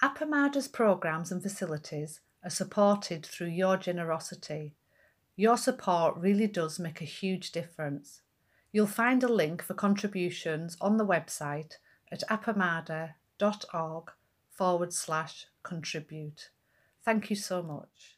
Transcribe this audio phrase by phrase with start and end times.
[0.00, 4.76] Appamada's programs and facilities are supported through your generosity.
[5.34, 8.22] Your support really does make a huge difference.
[8.70, 11.74] You'll find a link for contributions on the website
[12.12, 14.12] at appamada.org
[14.50, 16.50] forward slash contribute.
[17.04, 18.17] Thank you so much.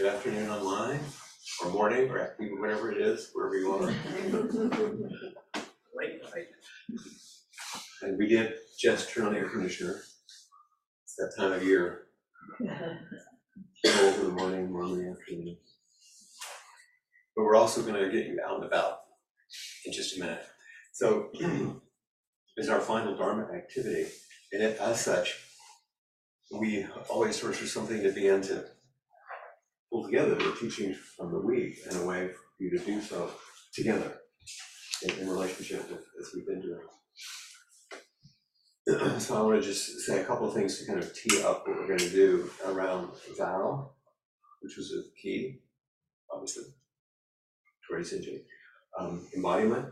[0.00, 1.00] Good afternoon online,
[1.62, 3.82] or morning, or afternoon, whatever it is, wherever you are.
[5.94, 6.46] Late night.
[8.00, 10.00] And we did just turn on the air conditioner.
[11.04, 12.04] It's that time of year,
[12.58, 15.58] cold in the morning, warm in the afternoon.
[17.36, 19.00] But we're also gonna get you out and about
[19.84, 20.46] in just a minute.
[20.94, 21.28] So
[22.56, 24.06] is our final Dharma activity,
[24.50, 25.36] and as such,
[26.50, 28.64] we always search for something to begin to
[29.90, 33.30] pull together the teachings from the week in a way for you to do so
[33.74, 34.20] together
[35.02, 36.80] in, in relationship with, as we've been doing.
[39.20, 41.68] So I want to just say a couple of things to kind of tee up
[41.68, 43.92] what we're going to do around vow,
[44.62, 45.60] which was a key,
[46.32, 46.64] obviously,
[47.88, 48.42] Tori's engine.
[48.98, 49.86] Um, embodiment,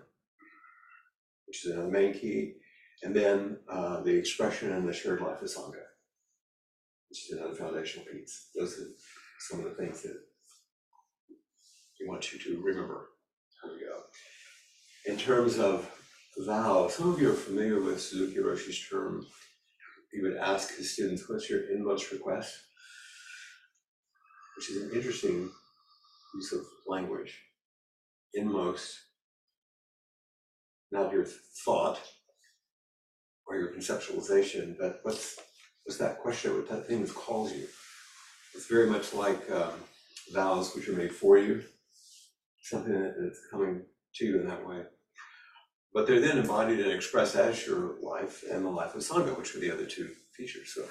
[1.46, 2.54] which is another main key,
[3.02, 5.84] and then uh, the expression and the shared life of Sangha,
[7.08, 8.50] which is another foundational piece.
[8.56, 8.86] Those are
[9.38, 10.16] some of the things that
[12.00, 13.08] we want you to remember.
[13.62, 14.02] Here we go.
[15.06, 15.90] In terms of
[16.46, 19.26] vow, some of you are familiar with Suzuki Roshi's term.
[20.12, 22.54] He would ask his students, what's your inmost request?
[24.56, 25.50] Which is an interesting
[26.34, 27.40] use of language.
[28.34, 28.96] Inmost,
[30.90, 31.26] not your
[31.64, 32.00] thought
[33.46, 35.38] or your conceptualization, but what's,
[35.84, 37.66] what's that question, what that thing that calls you?
[38.54, 39.72] It's very much like um,
[40.32, 41.64] vows which are made for you,
[42.62, 43.86] something that- that's coming
[44.16, 44.84] to you in that way.
[45.92, 49.54] But they're then embodied and expressed as your life and the life of Sangha, which
[49.54, 50.74] are the other two features.
[50.74, 50.88] So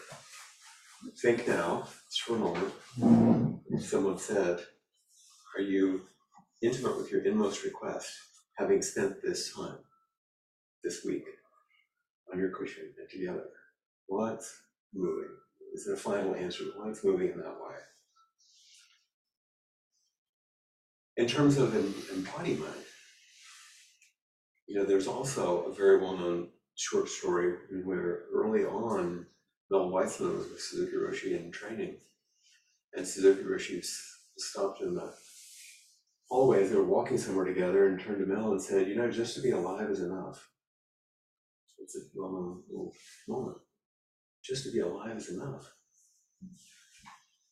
[1.21, 2.73] think now, just for a moment,
[3.81, 4.65] someone said,
[5.55, 6.07] Are you
[6.61, 8.09] intimate with your inmost request,
[8.57, 9.77] having spent this time,
[10.83, 11.25] this week,
[12.31, 13.49] on your cushion and together?
[14.07, 14.61] What's
[14.93, 15.35] moving?
[15.77, 16.63] Is there a final answer?
[16.75, 17.75] What's moving in that way?
[21.17, 22.73] In terms of em- embodiment,
[24.67, 29.27] you know, there's also a very well-known short story where early on,
[29.69, 31.97] Mel Weitzman was with Suzuki Roshi in training.
[32.93, 33.85] And Suzuki Roshi
[34.35, 35.13] stopped in the
[36.27, 39.11] hallway as they were walking somewhere together and turned to Mel and said, you know,
[39.11, 40.49] just to be alive is enough.
[41.77, 42.93] It's a well-known little
[43.27, 43.57] moment.
[44.47, 45.73] Just to be alive is enough.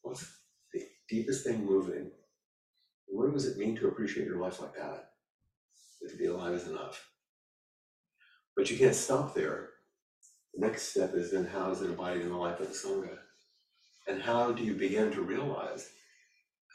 [0.01, 0.25] What's
[0.73, 2.11] the deepest thing moving?
[3.07, 5.09] What does it mean to appreciate your life like that?
[6.01, 7.05] That to be alive is enough.
[8.55, 9.71] But you can't stop there.
[10.53, 13.17] The next step is then how is it embodied in the life of the Sangha?
[14.07, 15.89] And how do you begin to realize,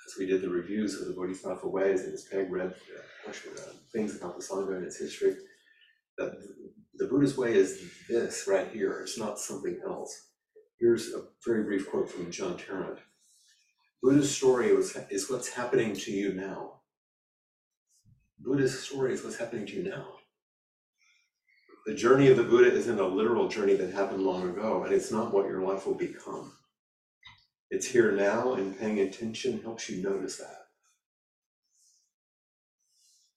[0.07, 2.75] as we did the reviews of the Bodhisattva ways, and as Peg read
[3.27, 3.33] uh,
[3.93, 5.37] things about the Sangha and its history,
[6.19, 6.33] that
[7.01, 10.29] the Buddhist way is this right here, it's not something else.
[10.79, 12.99] Here's a very brief quote from John Tarrant.
[14.03, 16.81] Buddha's story was, is what's happening to you now.
[18.39, 20.09] Buddha's story is what's happening to you now.
[21.87, 25.11] The journey of the Buddha isn't a literal journey that happened long ago, and it's
[25.11, 26.53] not what your life will become.
[27.71, 30.67] It's here now, and paying attention helps you notice that.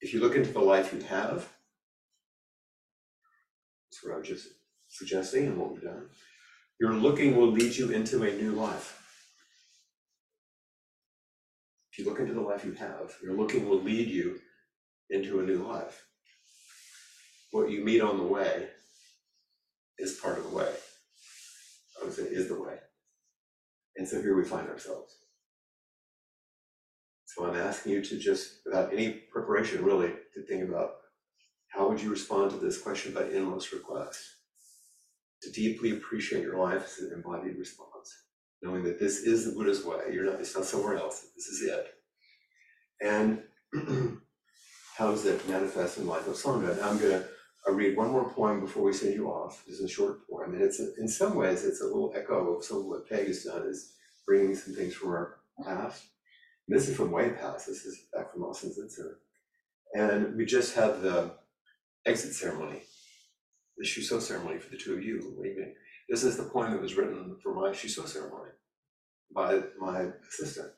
[0.01, 1.47] If you look into the life you have,
[4.03, 4.47] what I was just
[4.89, 6.07] suggesting and what we've done,
[6.79, 8.99] your looking will lead you into a new life.
[11.91, 14.39] If you look into the life you have, your looking will lead you
[15.09, 16.05] into a new life.
[17.51, 18.67] What you meet on the way
[19.99, 20.71] is part of the way.
[22.01, 22.77] I would say is the way.
[23.95, 25.15] And so here we find ourselves.
[27.25, 30.95] So I'm asking you to just, without any preparation really, to think about
[31.73, 34.19] how would you respond to this question about inmost request?
[35.43, 38.15] To deeply appreciate your life as an embodied response,
[38.61, 41.67] knowing that this is the Buddha's way, you're not, it's not somewhere else, this is
[41.69, 41.87] it.
[43.01, 43.43] And
[44.97, 46.81] how does that manifest in life of Sangha?
[46.83, 47.25] I'm gonna
[47.67, 49.63] I'll read one more poem before we send you off.
[49.65, 52.55] This is a short poem, and it's, a- in some ways, it's a little echo
[52.55, 53.93] of some of what Peg has done, is
[54.25, 56.03] bringing some things from our past.
[56.67, 59.19] And This is from way past, this is back from Austin Zen Center.
[59.95, 61.31] And we just had the
[62.05, 62.81] exit ceremony,
[63.77, 65.73] the Shuso ceremony for the two of you leaving.
[66.09, 68.51] This is the poem that was written for my Shisho ceremony
[69.33, 70.71] by my assistant.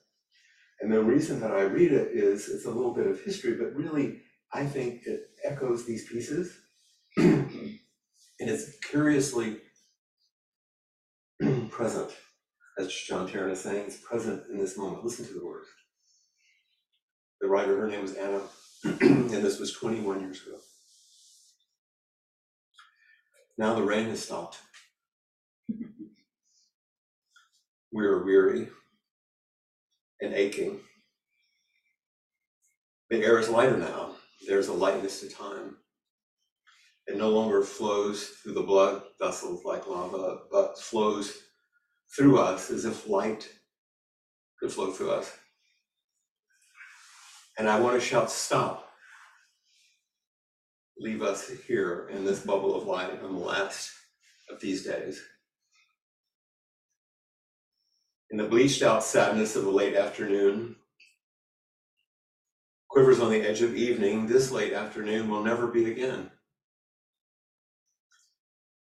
[0.82, 3.76] And the reason that I read it is it's a little bit of history, but
[3.76, 4.22] really,
[4.54, 6.58] I think it echoes these pieces.
[7.18, 7.80] and
[8.40, 9.58] it's curiously
[11.70, 12.12] present,
[12.78, 15.04] as John Tarrant is saying, it's present in this moment.
[15.04, 15.68] Listen to the words.
[17.42, 18.42] The writer, her name was Anna,
[18.84, 20.58] and this was 21 years ago.
[23.58, 24.60] Now the rain has stopped.
[27.92, 28.68] We are weary
[30.22, 30.82] and aching.
[33.10, 34.16] The air is lighter now.
[34.48, 35.78] There's a lightness to time.
[37.08, 41.38] It no longer flows through the blood vessels like lava, but flows
[42.16, 43.48] through us as if light
[44.60, 45.32] could flow through us.
[47.58, 48.85] And I want to shout, stop.
[50.98, 53.92] Leave us here in this bubble of light on the last
[54.50, 55.22] of these days.
[58.32, 60.76] In the bleached out sadness of the late afternoon,
[62.90, 66.32] quivers on the edge of evening, this late afternoon will never be again.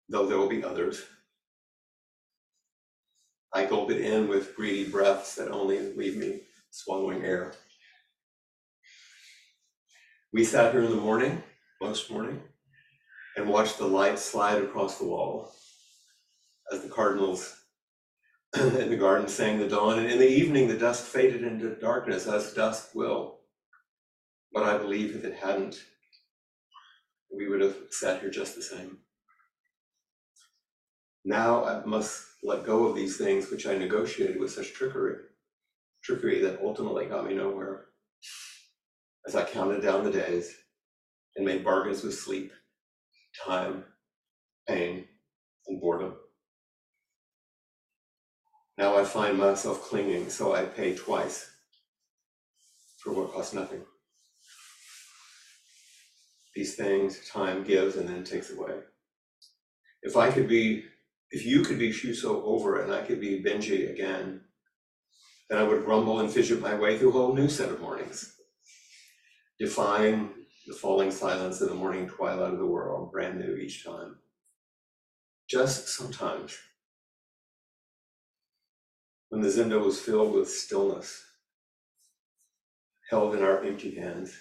[0.08, 1.04] Though there will be others.
[3.54, 7.54] I gulp it in with greedy breaths that only leave me swallowing air.
[10.32, 11.44] We sat here in the morning,
[11.84, 12.42] most morning,
[13.36, 15.52] and watched the light slide across the wall
[16.72, 17.58] as the cardinals
[18.56, 20.00] in the garden sang the dawn.
[20.00, 23.40] And in the evening, the dusk faded into darkness, as dusk will.
[24.54, 25.84] But I believe if it hadn't,
[27.36, 29.00] we would have sat here just the same.
[31.26, 35.18] Now I must let go of these things which I negotiated with such trickery,
[36.02, 37.88] trickery that ultimately got me nowhere
[39.28, 40.63] as I counted down the days
[41.36, 42.52] and made bargains with sleep,
[43.46, 43.86] time,
[44.68, 45.06] pain,
[45.68, 46.16] and boredom.
[48.78, 51.50] Now I find myself clinging, so I pay twice
[52.98, 53.82] for what costs nothing.
[56.56, 58.74] These things time gives and then takes away.
[60.04, 60.86] If I could be,
[61.32, 64.42] if you could be Shuso over and I could be Benji again,
[65.50, 68.34] then I would rumble and fidget my way through a whole new set of mornings
[69.60, 70.30] defying
[70.66, 74.16] the falling silence of the morning twilight of the world, brand new each time.
[75.48, 76.58] Just sometimes,
[79.30, 81.24] when the Zendo was filled with stillness,
[83.10, 84.38] held in our empty hands,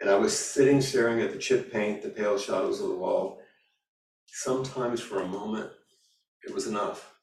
[0.00, 3.40] and I was sitting staring at the chip paint, the pale shadows of the wall,
[4.26, 5.70] sometimes for a moment,
[6.42, 7.14] it was enough.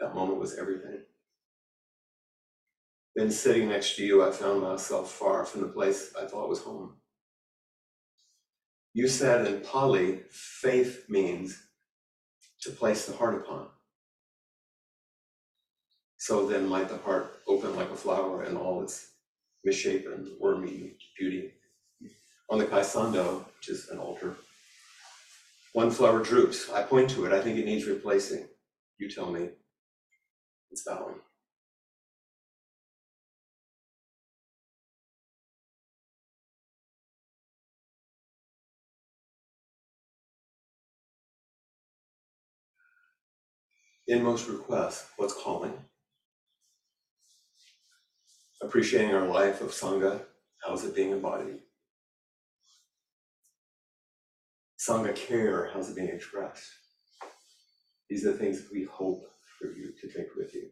[0.00, 1.04] That moment was everything.
[3.16, 6.60] Then sitting next to you, I found myself far from the place I thought was
[6.60, 6.94] home.
[8.92, 11.60] You said in Pali, faith means
[12.62, 13.66] to place the heart upon.
[16.16, 19.10] So then might the heart open like a flower in all its
[19.64, 21.52] misshapen, wormy beauty.
[22.50, 24.36] On the Kaisando, which is an altar,
[25.72, 26.70] one flower droops.
[26.70, 27.32] I point to it.
[27.32, 28.46] I think it needs replacing.
[28.98, 29.50] You tell me.
[30.70, 31.16] It's bowing.
[44.06, 45.72] Inmost request, what's calling?
[48.62, 50.20] Appreciating our life of Sangha,
[50.66, 51.58] how's it being embodied?
[54.78, 56.70] Sangha care, how's it being expressed?
[58.10, 59.24] These are the things that we hope
[59.58, 60.68] for you to take with you.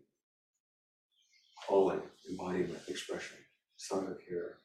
[1.66, 3.38] Calling, embodiment, expression,
[3.78, 4.58] Sangha care.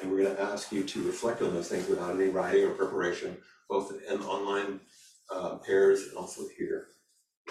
[0.00, 2.70] And we're going to ask you to reflect on those things without any writing or
[2.70, 3.36] preparation,
[3.68, 4.80] both in online
[5.32, 6.86] uh, pairs and also here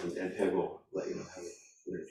[0.02, 1.48] and, and Peg will let you know how to
[1.86, 2.08] put it.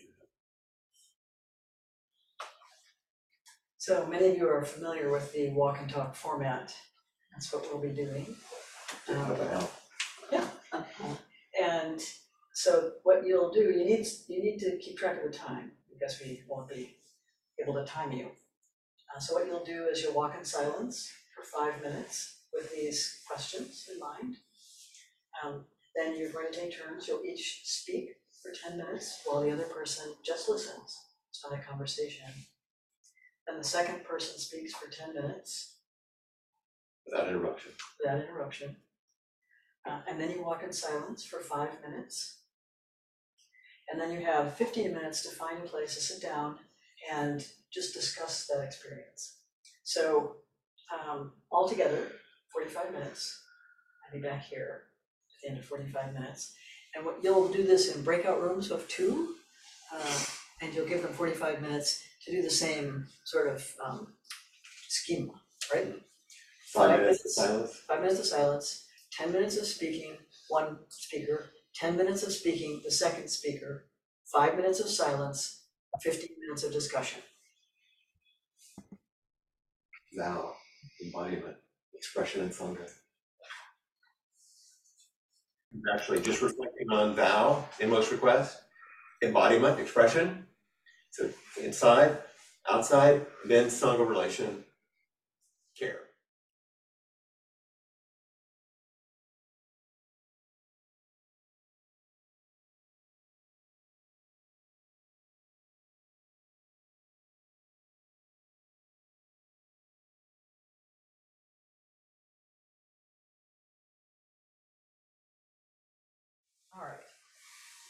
[3.78, 6.74] So many of you are familiar with the walk and talk format.
[7.32, 8.34] That's what we'll be doing.
[9.06, 9.72] How Um, to help.
[10.32, 10.48] Yeah.
[11.58, 12.02] And
[12.52, 16.20] so what you'll do, you need, you need to keep track of the time because
[16.20, 16.96] we won't be
[17.58, 18.26] able to time you.
[19.14, 23.22] Uh, so what you'll do is you'll walk in silence for five minutes with these
[23.26, 24.36] questions in mind.
[25.42, 25.64] Um,
[25.96, 28.10] then you're going to take turns, you'll each speak
[28.42, 30.96] for ten minutes while the other person just listens.
[31.30, 32.26] It's not a conversation.
[33.46, 35.78] Then the second person speaks for ten minutes
[37.06, 37.72] Without interruption.
[38.00, 38.76] without interruption.
[39.88, 42.40] Uh, and then you walk in silence for five minutes.
[43.88, 46.58] And then you have fifteen minutes to find a place to sit down
[47.12, 49.38] and just discuss that experience.
[49.84, 50.38] So,
[50.92, 52.10] um, altogether,
[52.52, 53.40] forty-five minutes.
[54.04, 54.82] I'll be back here
[55.46, 56.54] at the end of forty-five minutes.
[56.94, 59.34] And what, you'll do this in breakout rooms of two,
[59.94, 60.24] uh,
[60.60, 64.14] and you'll give them forty-five minutes to do the same sort of, um,
[64.88, 65.32] schema,
[65.72, 65.94] right?
[66.72, 67.82] Five minutes of silence.
[67.86, 70.16] Five minutes of silence, ten minutes of speaking,
[70.48, 73.86] one speaker, ten minutes of speaking, the second speaker,
[74.24, 75.66] five minutes of silence,
[76.02, 77.20] fifteen minutes of discussion.
[80.16, 80.54] Vow,
[81.04, 81.56] embodiment,
[81.94, 82.90] expression and sangha.
[85.92, 88.60] Actually, just reflecting on vow in most requests,
[89.22, 90.46] embodiment, expression.
[91.10, 91.30] So
[91.62, 92.18] inside,
[92.70, 94.64] outside, then sangha relation,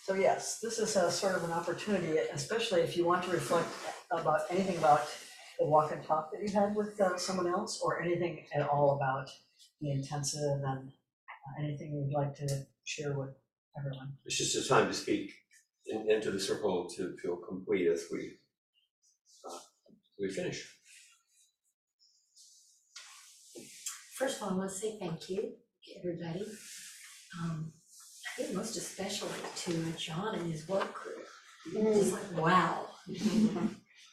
[0.07, 3.67] So yes, this is a sort of an opportunity, especially if you want to reflect
[4.13, 5.01] about anything about
[5.59, 8.93] the walk and talk that you had with uh, someone else, or anything at all
[8.93, 9.29] about
[9.81, 12.47] the intensive and uh, anything you'd like to
[12.85, 13.31] share with
[13.77, 14.13] everyone.
[14.25, 15.33] It's just a time to speak
[15.87, 18.39] in- into the circle to feel complete as we,
[19.45, 19.59] uh,
[20.21, 20.73] we finish.
[24.15, 26.47] First of all, I want to say thank you to everybody.
[27.43, 27.73] Um,
[28.39, 31.13] I most especially to John and his work crew.
[31.75, 32.87] It's like, wow.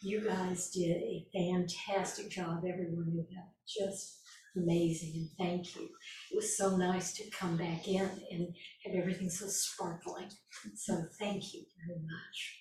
[0.01, 4.19] You guys did a fantastic job, everyone you have, just
[4.55, 5.83] amazing, and thank you.
[6.31, 8.53] It was so nice to come back in and
[8.85, 10.29] have everything so sparkling,
[10.75, 12.59] so thank you very much.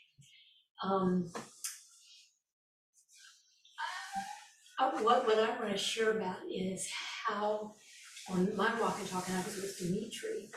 [0.84, 1.32] Um,
[4.78, 6.88] uh, What, what I want to share about is
[7.26, 7.74] how,
[8.30, 10.48] on my walk and talk, and I was with Dimitri,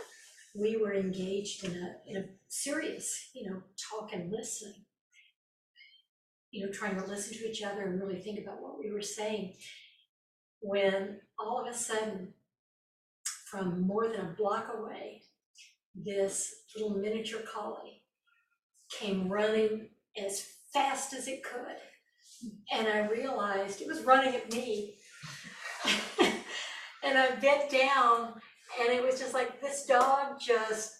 [0.55, 4.85] we were engaged in a, in a serious, you know, talk and listening.
[6.51, 9.01] You know, trying to listen to each other and really think about what we were
[9.01, 9.55] saying.
[10.61, 12.33] When all of a sudden,
[13.51, 15.23] from more than a block away,
[15.93, 18.03] this little miniature collie
[18.89, 21.77] came running as fast as it could.
[22.71, 24.95] And I realized it was running at me.
[27.03, 28.33] and I bent down,
[28.79, 30.91] and it was just like this dog just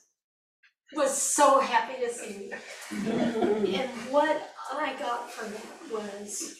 [0.93, 3.75] was so happy to see me.
[3.75, 6.55] and what I got from that was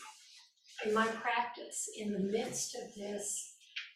[0.86, 3.54] in my practice, in the midst of this,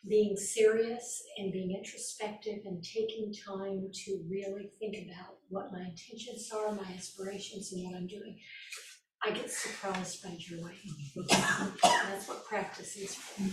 [0.07, 6.49] being serious and being introspective and taking time to really think about what my intentions
[6.55, 8.39] are, my aspirations, and what I'm doing.
[9.21, 10.71] I get surprised by joy.
[11.81, 13.43] That's what practice is for.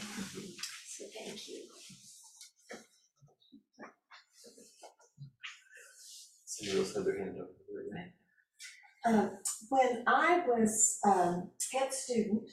[0.86, 1.64] So thank you.
[6.56, 7.48] Somebody else had their hand up.
[9.04, 12.48] Um, when I was um, head student,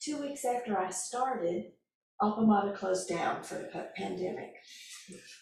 [0.00, 1.72] two weeks after I started,
[2.20, 4.54] Appamada closed down for the pa- pandemic.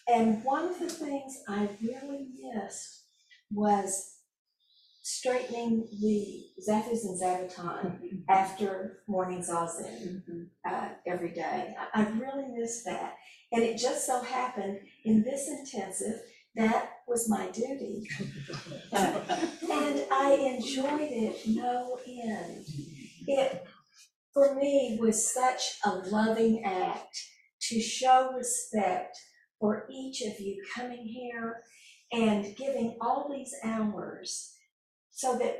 [0.07, 3.05] And one of the things I really missed
[3.51, 4.17] was
[5.03, 10.23] straightening the zafus and zabuton after morning zazen
[10.67, 11.75] uh, every day.
[11.93, 13.15] I, I really missed that.
[13.51, 16.19] And it just so happened in this intensive,
[16.55, 18.07] that was my duty.
[18.93, 19.21] Uh,
[19.71, 22.65] and I enjoyed it no end.
[23.25, 23.63] It,
[24.33, 27.17] for me, was such a loving act
[27.69, 29.17] to show respect
[29.61, 31.61] for each of you coming here
[32.11, 34.53] and giving all these hours
[35.11, 35.57] so that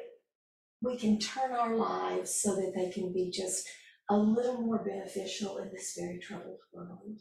[0.82, 3.66] we can turn our lives so that they can be just
[4.10, 7.20] a little more beneficial in this very troubled world.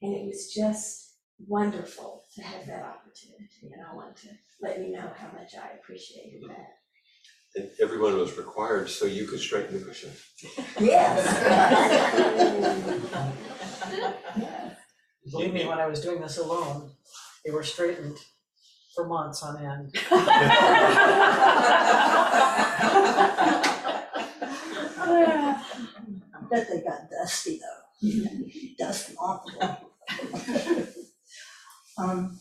[0.00, 1.09] And it was just
[1.46, 4.28] wonderful to have that opportunity, and I want to
[4.60, 6.52] let you know how much I appreciated mm-hmm.
[6.52, 6.76] that.
[7.56, 10.12] And everyone was required so you could straighten the cushion.
[10.78, 11.26] Yes.
[15.30, 16.92] Believe me, when I was doing this alone,
[17.44, 18.16] they were straightened
[18.94, 19.94] for months on end.
[20.10, 20.16] I
[26.50, 27.82] bet they got dusty though,
[28.78, 29.90] dust them off the wall.
[32.00, 32.40] Um,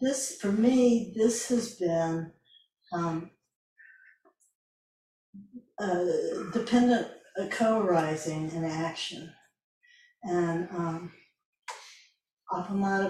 [0.00, 2.32] This, for me, this has been,
[2.92, 3.30] um,
[6.52, 7.08] dependent,
[7.50, 9.32] co-arising in action.
[10.22, 11.12] And, um,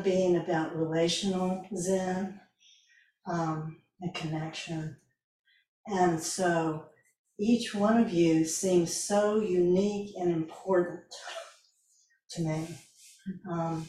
[0.04, 2.40] being about relational zen,
[3.26, 4.96] um, and connection.
[5.86, 6.90] And so
[7.38, 11.12] each one of you seems so unique and important
[12.30, 12.78] to me.
[13.50, 13.86] Um,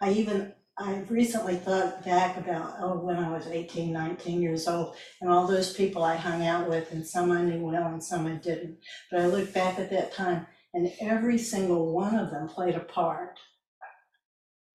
[0.00, 4.96] I even, I recently thought back about, oh, when I was 18, 19 years old,
[5.20, 8.26] and all those people I hung out with, and some I knew well and some
[8.26, 8.78] I didn't.
[9.10, 12.80] But I look back at that time, and every single one of them played a
[12.80, 13.38] part.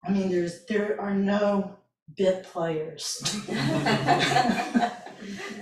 [0.04, 1.76] I mean, there's, there are no
[2.18, 3.36] bit players.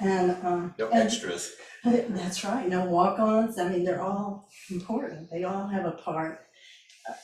[0.01, 1.53] And, um, No and- extras.
[1.86, 6.41] that's right, no walk-ons, I mean, they're all important, they all have a part,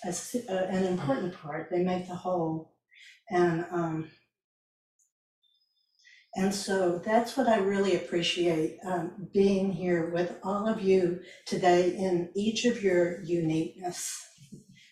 [0.04, 2.74] an important part, they make the whole.
[3.30, 4.12] And, um,
[6.36, 11.96] and so that's what I really appreciate, um, being here with all of you today
[11.96, 14.26] in each of your uniqueness.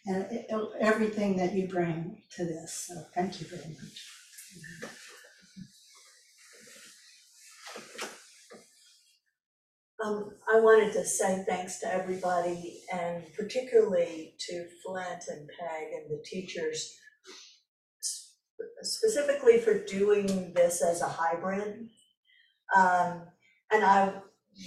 [0.05, 0.45] And
[0.79, 4.96] everything that you bring to this, so thank you very much.
[10.03, 16.11] Um, I wanted to say thanks to everybody and particularly to Flint and Peg and
[16.11, 16.95] the teachers
[17.99, 18.33] s-
[18.83, 21.89] specifically for doing this as a hybrid.
[22.75, 23.23] Um,
[23.71, 24.13] and I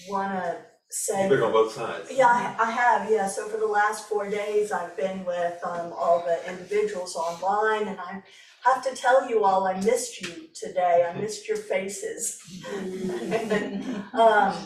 [0.09, 1.21] wanna say.
[1.23, 2.11] You've been on both sides.
[2.11, 5.93] Yeah, I, I have, yeah, so for the last four days, I've been with, um,
[5.93, 8.21] all the individuals online, and I
[8.65, 12.41] have to tell you all, I missed you today, I missed your faces.
[14.13, 14.57] Um,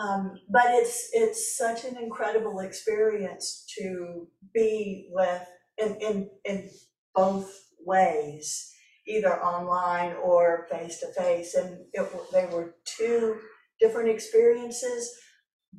[0.00, 5.42] um, but it's, it's such an incredible experience to be with,
[5.78, 6.70] in, in, in
[7.14, 7.52] both
[7.84, 8.72] ways,
[9.06, 13.36] either online or face to face, and it, they were two
[13.80, 15.10] different experiences,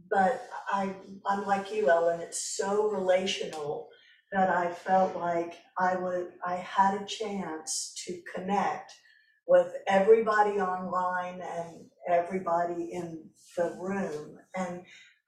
[0.10, 0.94] but I,
[1.26, 3.88] I'm like you, Ellen, it's so relational
[4.32, 8.92] that I felt like I would, I had a chance to connect
[9.48, 14.38] with everybody online and everybody in the room.
[14.56, 14.82] And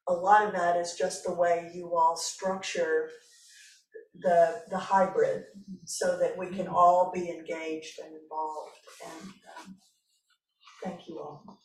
[0.08, 3.10] a lot of that is just the way you all structure
[4.20, 5.46] the, the hybrid
[5.86, 8.78] so that we can all be engaged and involved.
[9.06, 9.76] And um,
[10.84, 11.60] thank you all.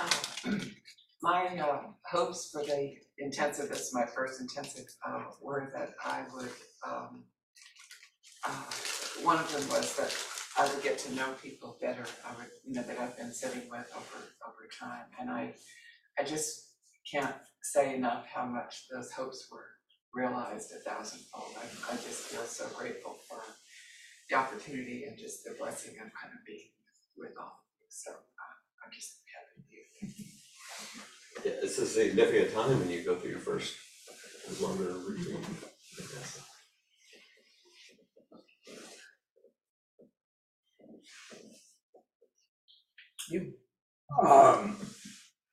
[0.00, 0.58] Uh,
[1.22, 6.24] My uh, hopes for the intensive, this is my first intensive, uh, were that I
[6.34, 6.50] would,
[6.84, 7.22] um,
[8.44, 8.64] uh,
[9.22, 10.12] one of them was that
[10.58, 13.70] I would get to know people better, I would, you know, that I've been sitting
[13.70, 15.06] with over, over time.
[15.20, 15.54] And I,
[16.18, 16.72] I just
[17.10, 19.68] can't say enough how much those hopes were
[20.12, 21.54] realized a thousandfold.
[21.56, 23.40] I, I just feel so grateful for
[24.28, 26.70] the opportunity and just the blessing of kind of being
[27.16, 27.86] with all of you.
[27.88, 29.71] So uh, I'm just happy to be.
[31.44, 33.74] Yeah, it's a significant time when you go through your first
[34.60, 35.38] longer retreat.
[44.26, 44.76] Um,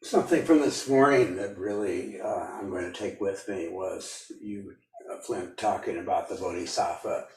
[0.03, 2.27] something from this morning that really, uh,
[2.59, 4.75] I'm gonna take with me was you,
[5.11, 7.27] uh, Flint, talking about the Bodhisattva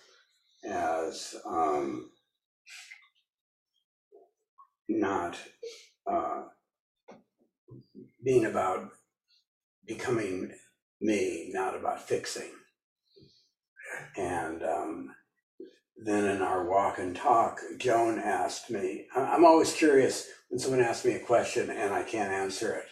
[0.64, 2.10] as, um,
[4.88, 5.38] not,
[6.06, 6.44] uh,
[8.24, 8.88] being about
[9.86, 10.52] becoming
[11.00, 12.50] me, not about fixing.
[14.16, 15.14] And, um,
[16.04, 21.04] then in our walk and talk, Joan asked me, I'm always curious when someone asks
[21.04, 22.86] me a question and I can't answer it,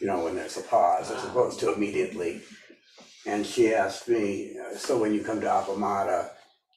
[0.00, 2.42] you know, when there's a pause as opposed to immediately.
[3.26, 6.30] And she asked me, uh, so when you come to Appamada,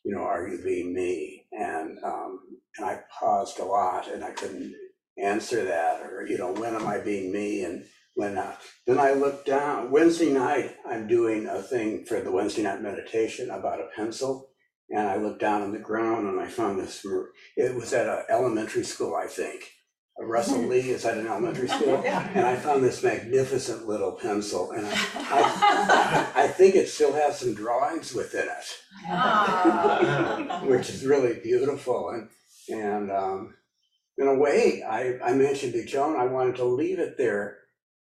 [0.04, 1.46] you know, are you being me?
[1.52, 2.40] And, um,
[2.78, 4.74] and I paused a lot and I couldn't
[5.22, 8.60] answer that, or, you know, when am I being me and when not?
[8.86, 13.50] Then I looked down, Wednesday night, I'm doing a thing for the Wednesday night meditation
[13.50, 14.50] about a pencil.
[14.90, 18.08] And I looked down on the ground and I found this, mer- it was at
[18.08, 19.70] an elementary school, I think.
[20.20, 21.98] Russell Lee is at an elementary school.
[22.06, 27.40] And I found this magnificent little pencil and I, I, I think it still has
[27.40, 28.66] some drawings within it,
[30.68, 32.10] which is really beautiful.
[32.10, 32.30] And,
[32.70, 33.56] and, um,
[34.18, 37.60] in a way, I, I mentioned to Joan, I wanted to leave it there.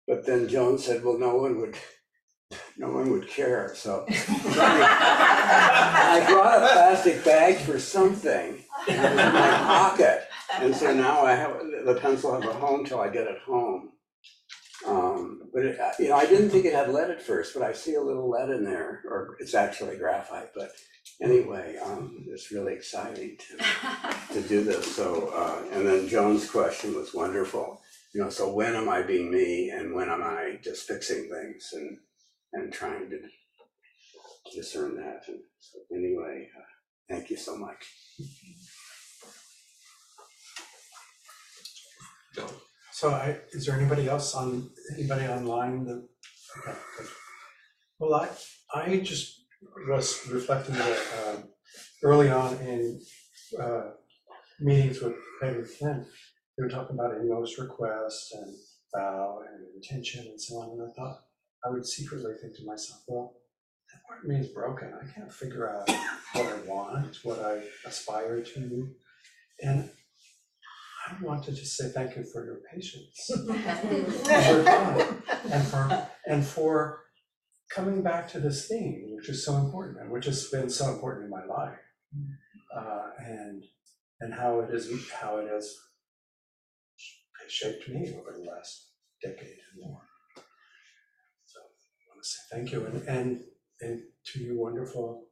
[0.07, 1.75] But then Joan said, well, no one would,
[2.77, 4.05] no one would care, so.
[4.09, 10.93] I brought a plastic bag for something, and it was in my pocket, and so
[10.93, 13.91] now I have, the pencil has a home till I get it home.
[14.85, 17.73] Um, but it, you know, I didn't think it had lead at first, but I
[17.73, 20.71] see a little lead in there, or it's actually graphite, but
[21.21, 26.95] anyway, um, it's really exciting to, to do this, so, uh, and then Joan's question
[26.95, 27.81] was wonderful.
[28.13, 31.69] You know, so when am I being me and when am I just fixing things
[31.73, 31.97] and,
[32.53, 33.19] and trying to
[34.53, 37.85] discern that, and so anyway, uh, thank you so much.
[42.93, 46.07] So I, is there anybody else on, anybody online that,
[46.59, 47.07] okay, good.
[47.97, 48.29] Well, I,
[48.73, 49.45] I just
[49.87, 51.43] was reflecting that, um,
[52.03, 53.01] early on in,
[53.59, 53.89] uh,
[54.59, 56.05] meetings with Peg and Ken,
[56.55, 58.53] they were talking about in-most requests and
[58.95, 61.21] vow and intention and so on, and I thought,
[61.65, 63.33] I would secretly think to myself, well,
[63.91, 65.89] that part of me is broken, I can't figure out
[66.33, 68.89] what I want, what I aspire to,
[69.63, 69.89] and
[71.05, 73.29] I want to just say thank you for your patience.
[73.31, 77.03] Over time, and for, and for
[77.69, 81.25] coming back to this theme, which is so important, and which has been so important
[81.25, 81.77] in my life.
[82.75, 83.63] Uh, and,
[84.21, 85.75] and how it is, how it has
[87.47, 90.01] shaped me over the last decade and more.
[91.45, 93.41] So I want to say thank you, and, and,
[93.81, 95.25] and to you wonderful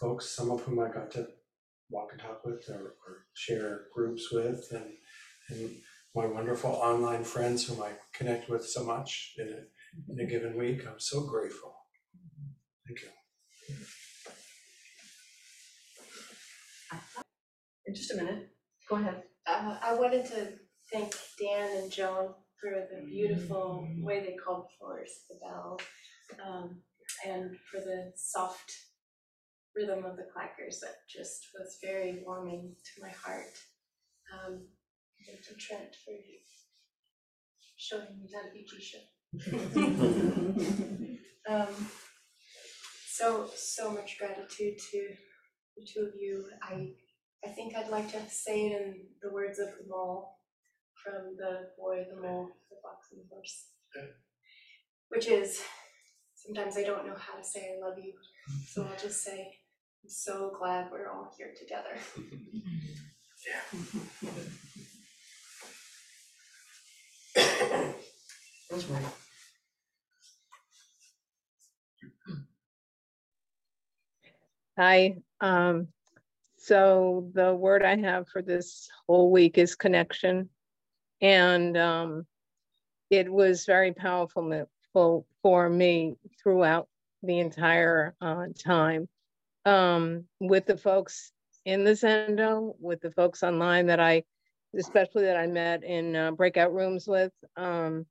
[0.00, 1.28] folks, some of whom I got to
[1.90, 4.92] walk and talk with or, or share groups with, and,
[5.50, 5.70] and
[6.14, 10.56] my wonderful online friends whom I connect with so much in a, in a given
[10.56, 10.86] week.
[10.86, 11.74] I'm so grateful.
[12.86, 13.08] Thank you.
[17.86, 18.50] In just a minute,
[18.88, 19.22] go ahead.
[19.46, 20.52] Uh, I wanted to
[20.92, 25.78] thank Dan and Joan for the beautiful way they called for us, the bell,
[26.44, 26.82] um,
[27.26, 28.72] and for the soft
[29.74, 33.54] rhythm of the clackers that just was very warming to my heart.
[34.34, 34.66] Um,
[35.26, 36.12] and to Trent for
[37.76, 39.00] showing me how to be jisha.
[41.48, 41.74] Um,
[43.08, 45.08] so, so much gratitude to
[45.74, 46.44] the two of you.
[46.62, 46.90] I,
[47.42, 50.36] I think I'd like to say it in the words of the mole
[51.02, 53.68] from the boy, the mole, the fox and the horse.
[55.08, 55.62] Which is,
[56.34, 58.12] sometimes I don't know how to say I love you,
[58.68, 59.54] so I'll just say,
[60.04, 61.96] I'm so glad we're all here together.
[74.78, 75.88] Hi, um,
[76.56, 80.50] so the word I have for this whole week is connection.
[81.20, 82.26] And um,
[83.10, 86.88] it was very powerful for, for me throughout
[87.22, 89.08] the entire uh, time.
[89.64, 91.32] Um, with the folks
[91.64, 94.22] in the Zendo, with the folks online that I,
[94.76, 97.32] especially that I met in uh, breakout rooms with.
[97.56, 98.06] Um,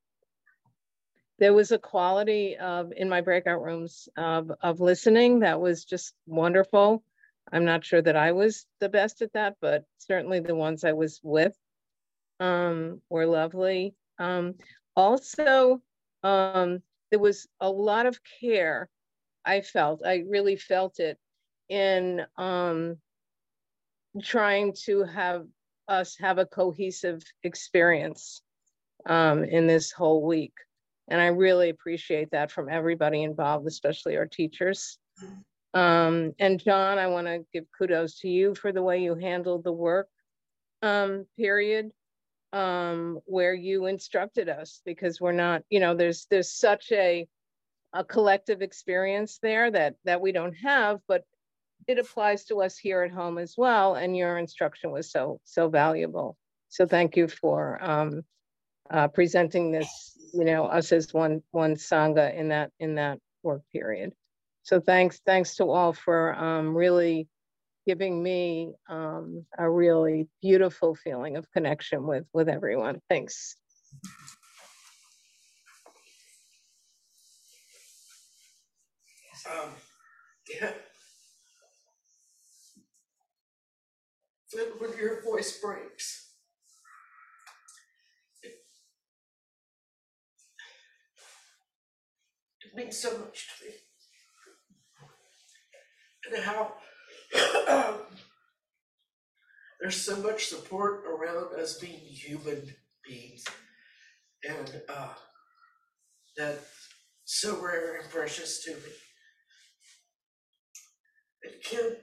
[1.39, 6.13] there was a quality of in my breakout rooms of of listening that was just
[6.25, 7.03] wonderful.
[7.51, 10.93] I'm not sure that I was the best at that, but certainly the ones I
[10.93, 11.55] was with
[12.39, 13.95] um, were lovely.
[14.19, 14.55] Um,
[14.95, 15.81] also,
[16.23, 18.89] um, there was a lot of care.
[19.45, 21.17] I felt I really felt it
[21.69, 22.97] in um,
[24.21, 25.45] trying to have
[25.87, 28.41] us have a cohesive experience
[29.05, 30.53] um, in this whole week.
[31.09, 34.97] And I really appreciate that from everybody involved, especially our teachers.
[35.73, 39.63] Um, and John, I want to give kudos to you for the way you handled
[39.63, 40.07] the work
[40.81, 41.91] um, period
[42.53, 47.27] um, where you instructed us because we're not, you know, there's there's such a
[47.93, 51.23] a collective experience there that that we don't have, but
[51.87, 53.95] it applies to us here at home as well.
[53.95, 56.37] And your instruction was so so valuable.
[56.69, 58.23] So thank you for um,
[58.89, 63.61] uh, presenting this, you know, us as one one sangha in that in that work
[63.71, 64.13] period.
[64.63, 67.27] So thanks thanks to all for um, really
[67.85, 73.01] giving me um, a really beautiful feeling of connection with with everyone.
[73.09, 73.55] Thanks.
[79.49, 79.69] Um,
[80.49, 80.71] yeah.
[84.57, 86.31] Then when your voice breaks.
[92.65, 93.71] It means so much to me.
[96.25, 96.73] And how
[99.79, 102.63] there's so much support around us being human
[103.07, 103.43] beings.
[104.43, 105.13] And uh,
[106.35, 106.65] that's
[107.25, 108.91] so rare and precious to me.
[111.43, 111.97] And Kim,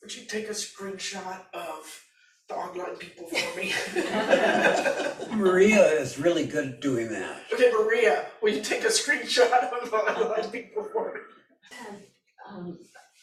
[0.00, 2.02] would you take a screenshot of
[2.48, 3.72] the online people for me?
[5.36, 7.42] Maria is really good at doing that.
[7.52, 11.20] Okay, Maria, will you take a screenshot of the online people for me?
[11.70, 12.02] had
[12.48, 12.78] um,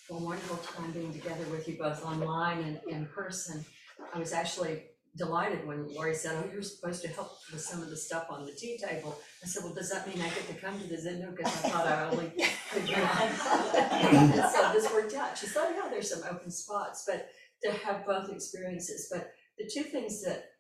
[0.10, 3.66] a wonderful time being together with you both online and in person.
[4.14, 4.84] I was actually
[5.18, 8.46] delighted when Lori said, oh, you're supposed to help with some of the stuff on
[8.46, 9.18] the tea table.
[9.44, 11.36] I said, well, does that mean I get to come to the Zendo?
[11.36, 12.32] Because I thought I only
[12.72, 12.94] could go.
[12.94, 15.38] And so this worked out.
[15.38, 17.30] She said, yeah, there's some open spots, but
[17.64, 19.10] to have both experiences.
[19.12, 20.52] But the two things that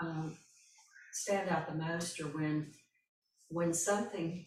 [0.00, 0.36] um,
[1.12, 2.72] stand out the most are when,
[3.48, 4.46] when something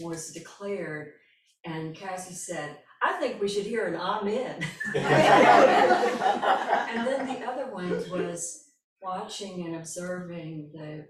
[0.00, 1.12] was declared
[1.64, 4.64] and Cassie said, I think we should hear an amen.
[6.88, 8.67] And then the other one was
[9.02, 11.06] watching and observing the,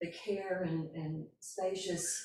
[0.00, 2.16] the care and, and spacious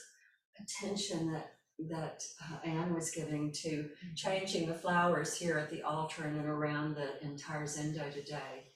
[0.60, 1.52] attention that,
[1.90, 6.46] that uh, Anne was giving to changing the flowers here at the altar and then
[6.46, 8.72] around the entire Zendo today,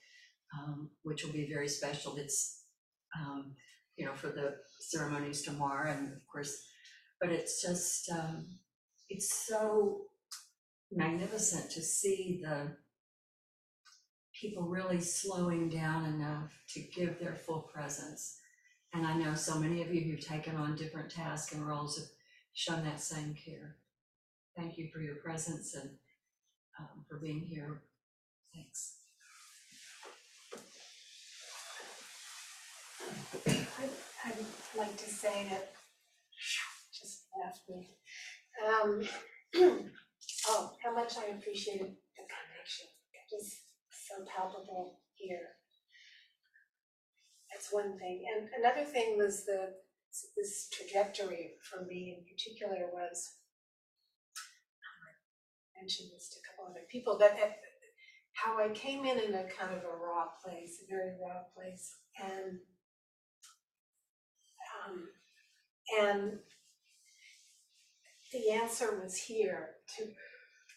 [0.56, 2.16] um, which will be very special.
[2.16, 2.64] It's,
[3.18, 3.54] um,
[3.96, 6.56] you know, for the ceremonies tomorrow and of course,
[7.20, 8.46] but it's just, um,
[9.08, 10.02] it's so
[10.92, 12.76] magnificent to see the
[14.40, 18.38] people really slowing down enough to give their full presence.
[18.94, 22.08] And I know so many of you who've taken on different tasks and roles have
[22.54, 23.76] shown that same care.
[24.56, 25.90] Thank you for your presence and
[26.78, 27.82] um, for being here.
[28.54, 28.94] Thanks.
[33.46, 33.90] I'd,
[34.24, 35.72] I'd like to say that,
[36.92, 37.88] just left me.
[38.66, 39.02] Um,
[40.48, 42.86] oh, how much I appreciated the connection,
[43.32, 43.67] was
[44.08, 45.56] so palpable here.
[47.52, 49.74] That's one thing, and another thing was the,
[50.36, 53.34] this trajectory for me in particular was,
[55.76, 57.58] I mentioned this to a couple other people, that at,
[58.32, 61.96] how I came in in a kind of a raw place, a very raw place,
[62.22, 62.58] and
[64.86, 65.08] um,
[66.00, 66.38] and
[68.32, 69.70] the answer was here.
[69.96, 70.04] To,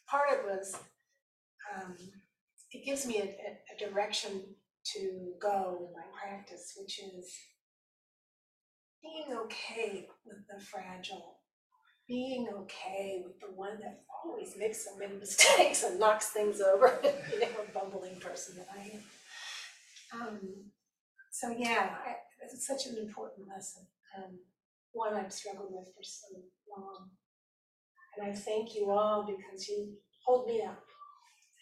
[0.10, 0.76] part of it was,
[1.76, 1.96] um,
[2.72, 4.44] it gives me a, a, a direction
[4.84, 7.36] to go in my practice, which is
[9.02, 11.40] being okay with the fragile,
[12.08, 17.00] being okay with the one that always makes so many mistakes and knocks things over,
[17.04, 19.04] you know, a bumbling person that I am.
[20.14, 20.40] Um,
[21.32, 23.84] so yeah, I, it's such an important lesson,
[24.18, 24.38] and
[24.92, 26.28] one I've struggled with for so
[26.70, 27.10] long.
[28.18, 29.94] And I thank you all because you
[30.26, 30.84] hold me up,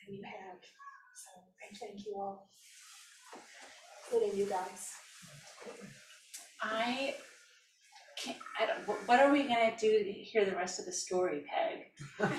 [0.07, 0.59] and you have.
[1.73, 2.47] So I thank you all,
[4.11, 4.93] including you guys.
[6.61, 7.15] I
[8.17, 10.91] can't, I don't, wh- what are we gonna do to hear the rest of the
[10.91, 11.91] story, Peg?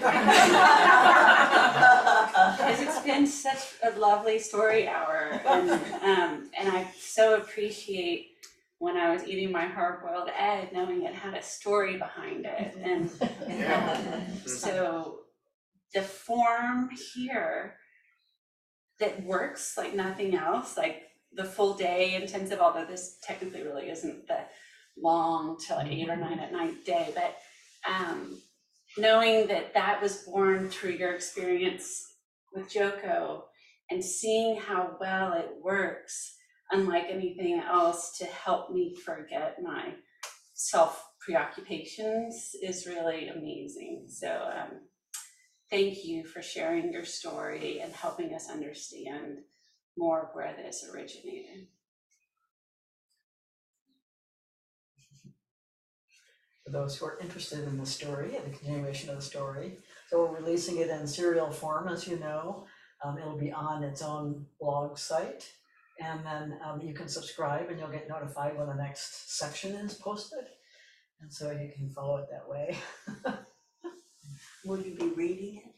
[2.31, 8.29] Because it's been such a lovely story hour and, um, and I so appreciate
[8.79, 13.11] when I was eating my hard-boiled egg, knowing it had a story behind it and,
[13.73, 15.21] um, so
[15.95, 17.77] the form here
[19.01, 24.27] that works like nothing else, like the full day intensive, although this technically really isn't
[24.27, 24.41] the
[24.97, 27.37] long till eight or nine at night day, but
[27.91, 28.39] um
[28.99, 32.05] knowing that that was born through your experience
[32.53, 33.45] with Joko
[33.91, 36.37] and seeing how well it works,
[36.73, 39.95] unlike anything else, to help me forget my
[40.55, 44.07] self preoccupations is really amazing.
[44.09, 44.81] So um
[45.70, 49.38] thank you for sharing your story and helping us understand
[49.96, 51.68] more of where this originated.
[56.70, 59.78] for those who are interested in the story and the continuation of the story.
[60.09, 62.66] So we're releasing it in serial form, as you know.
[63.04, 65.50] Um, it'll be on its own blog site.
[66.00, 69.94] And then um, you can subscribe and you'll get notified when the next section is
[69.94, 70.44] posted.
[71.20, 72.76] And so you can follow it that way.
[74.64, 75.75] Will you be reading it?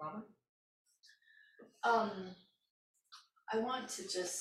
[0.00, 0.22] Robin?
[1.84, 2.10] Um,
[3.52, 4.40] I want to just,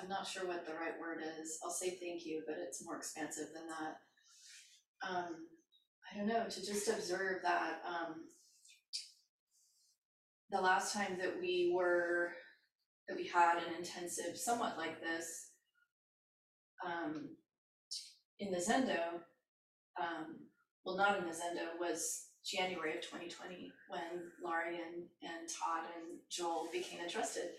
[0.00, 2.96] I'm not sure what the right word is, I'll say thank you, but it's more
[2.96, 3.96] expansive than that.
[5.08, 5.48] Um,
[6.12, 8.14] I don't know, to just observe that, um,
[10.50, 12.32] the last time that we were,
[13.08, 15.48] that we had an intensive somewhat like this,
[16.84, 17.30] um,
[18.38, 19.20] in the Zendo,
[20.00, 20.36] um,
[20.84, 25.84] well, not in the Zendo, was January of twenty twenty, when Laurie and, and Todd
[25.96, 27.50] and Joel became interested.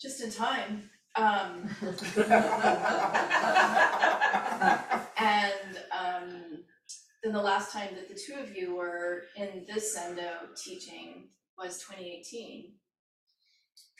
[0.00, 1.68] Just in time, um.
[5.18, 6.64] And, um,
[7.22, 11.78] then the last time that the two of you were in this Zendo teaching was
[11.78, 12.72] twenty eighteen.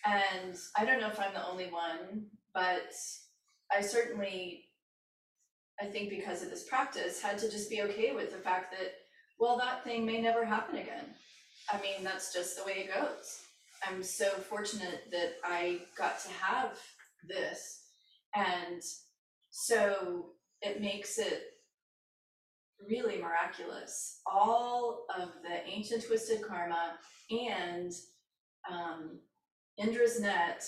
[0.04, 2.92] And I don't know if I'm the only one, but
[3.74, 4.64] I certainly,
[5.80, 8.94] I think because of this practice, had to just be okay with the fact that,
[9.38, 11.06] well, that thing may never happen again.
[11.72, 13.40] I mean, that's just the way it goes.
[13.86, 16.78] I'm so fortunate that I got to have
[17.28, 17.82] this.
[18.34, 18.82] And
[19.50, 20.26] so
[20.60, 21.42] it makes it
[22.88, 24.20] really miraculous.
[24.26, 26.98] All of the ancient twisted karma
[27.30, 27.92] and
[28.70, 29.18] um,
[29.78, 30.64] Indra's net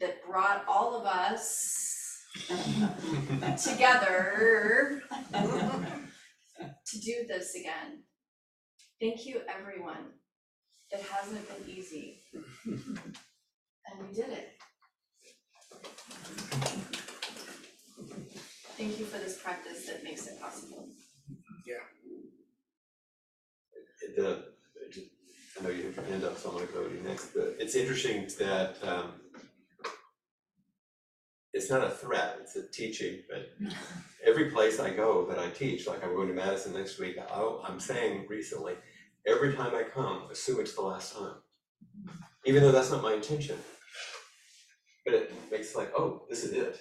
[0.00, 2.22] that brought all of us
[3.62, 8.02] together to do this again.
[9.00, 10.12] Thank you, everyone.
[10.90, 12.22] It hasn't been easy.
[12.64, 14.52] And we did it.
[18.76, 20.88] Thank you for this practice that makes it possible.
[24.16, 24.44] the,
[25.58, 27.56] I know you have your hand up, so I'm gonna go to you next, but
[27.58, 29.12] it's interesting that, um,
[31.52, 33.50] it's not a threat, it's a teaching, but
[34.26, 37.58] every place I go that I teach, like I'm going to Madison next week, I,
[37.66, 38.74] I'm saying recently,
[39.26, 41.36] every time I come, assume it's the last time.
[42.44, 43.56] Even though that's not my intention.
[45.04, 46.78] But it makes like, oh, this is it.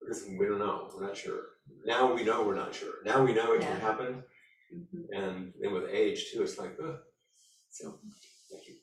[0.00, 1.42] Because we don't know, we're not sure.
[1.84, 2.94] Now we know we're not sure.
[3.04, 4.22] Now we know it can Yeah.
[4.70, 5.08] Happen.
[5.12, 6.98] And then with age too, it's like, ugh.
[7.70, 7.98] So,
[8.50, 8.76] thank you.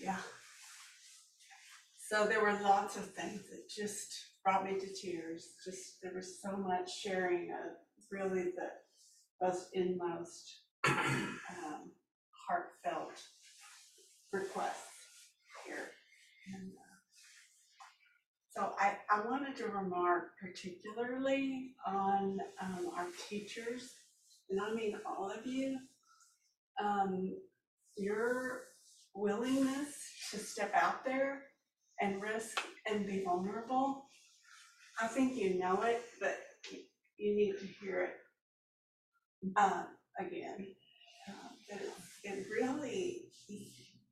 [0.00, 0.18] Yeah.
[2.08, 5.54] So there were lots of things that just brought me to tears.
[5.64, 7.72] Just there was so much sharing of
[8.10, 8.70] really the
[9.42, 11.90] most inmost um,
[12.48, 13.20] heartfelt
[14.32, 14.92] requests
[15.66, 15.90] here.
[16.54, 16.70] And
[18.56, 23.92] so I, I wanted to remark particularly on um, our teachers,
[24.48, 25.78] and I mean all of you.
[26.82, 27.36] Um,
[27.98, 28.62] your
[29.14, 29.94] willingness
[30.30, 31.42] to step out there
[32.00, 34.06] and risk and be vulnerable.
[35.00, 36.38] I think you know it, but
[37.18, 38.14] you need to hear it
[39.56, 39.84] uh,
[40.18, 40.66] again.
[41.28, 41.82] Uh, it,
[42.24, 43.22] it really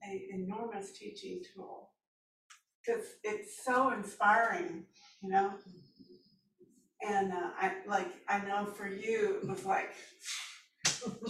[0.02, 1.93] an enormous teaching tool.
[2.85, 4.85] Because it's so inspiring,
[5.23, 5.53] you know?
[7.07, 9.90] And uh, I, like, I know for you, it was like,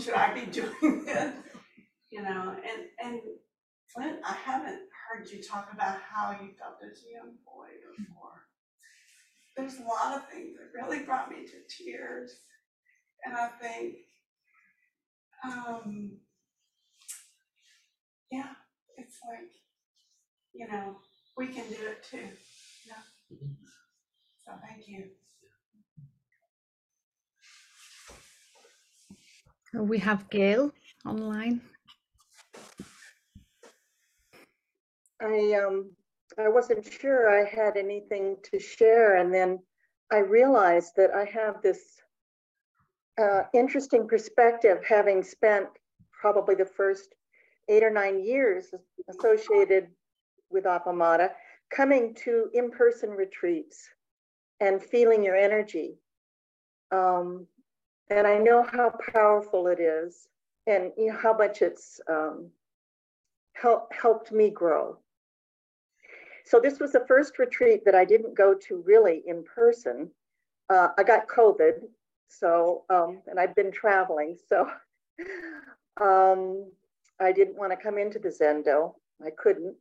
[0.01, 1.35] should I be doing this?
[2.11, 3.21] You know, and, and
[3.93, 8.43] Flint, I haven't heard you talk about how you felt as a young boy before.
[9.57, 12.33] There's a lot of things that really brought me to tears.
[13.25, 13.95] And I think,
[15.45, 16.19] um,
[18.31, 18.53] yeah,
[18.97, 19.51] it's like,
[20.53, 20.97] you know,
[21.37, 22.29] we can do it too.
[22.87, 23.39] Yeah.
[24.45, 25.05] So thank you.
[29.75, 30.73] We have Gail
[31.05, 31.61] online.
[35.21, 35.91] I um
[36.39, 39.61] I wasn't sure I had anything to share, and then
[40.13, 41.81] I realized that I have this
[43.21, 45.69] uh, interesting perspective, having spent
[46.13, 47.15] probably the first
[47.69, 48.67] eight or nine years
[49.09, 49.89] associated
[50.55, 51.31] with Appamada,
[51.71, 53.91] coming to in-person retreats
[54.61, 55.99] and feeling your energy.
[56.91, 57.47] Um,
[58.09, 60.29] and I know how powerful it is,
[60.67, 62.49] and you know how much it's um,
[63.53, 64.99] help, helped me grow.
[66.45, 70.11] So this was the first retreat that I didn't go to really in person.
[70.71, 71.81] Uh, I got COVID,
[72.29, 74.69] so um, and I've been traveling, so
[76.01, 76.71] um,
[77.21, 78.95] I didn't want to come into the Zendo.
[79.25, 79.75] I couldn't,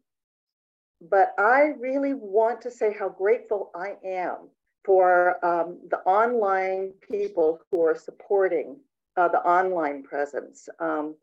[1.10, 4.50] but I really want to say how grateful I am
[4.86, 8.78] for um, the online people who are supporting
[9.18, 10.68] uh, the online presence.
[10.80, 11.16] Um,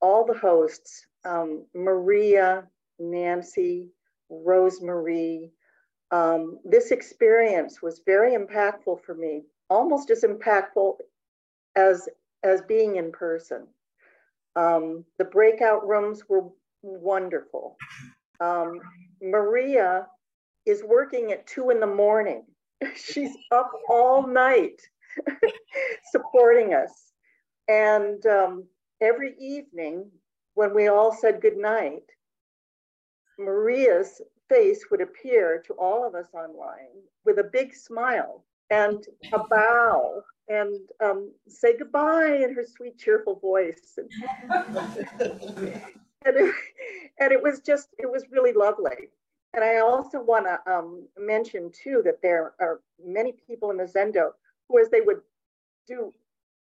[0.00, 2.64] all the hosts, um, Maria,
[2.98, 3.90] Nancy,
[4.30, 5.50] Rosemarie.
[6.10, 10.96] Um, this experience was very impactful for me, almost as impactful
[11.76, 12.08] as,
[12.42, 13.66] as being in person.
[14.56, 16.48] Um, the breakout rooms were
[16.82, 17.76] wonderful.
[18.40, 18.80] Um,
[19.20, 20.06] Maria
[20.66, 22.44] is working at two in the morning.
[22.96, 24.80] She's up all night
[26.10, 27.12] supporting us.
[27.68, 28.64] And um,
[29.00, 30.10] every evening,
[30.54, 32.02] when we all said goodnight,
[33.38, 39.38] Maria's face would appear to all of us online with a big smile and a
[39.38, 43.98] bow and um, say goodbye in her sweet, cheerful voice.
[46.24, 46.54] And, it,
[47.18, 49.08] and it was just, it was really lovely.
[49.54, 53.84] And I also want to um, mention too that there are many people in the
[53.84, 54.30] Zendo
[54.68, 55.20] who, as they would
[55.86, 56.12] do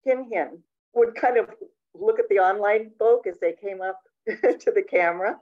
[0.07, 0.59] kinhin,
[0.95, 1.51] would kind of
[1.95, 5.39] look at the online folk as they came up to the camera,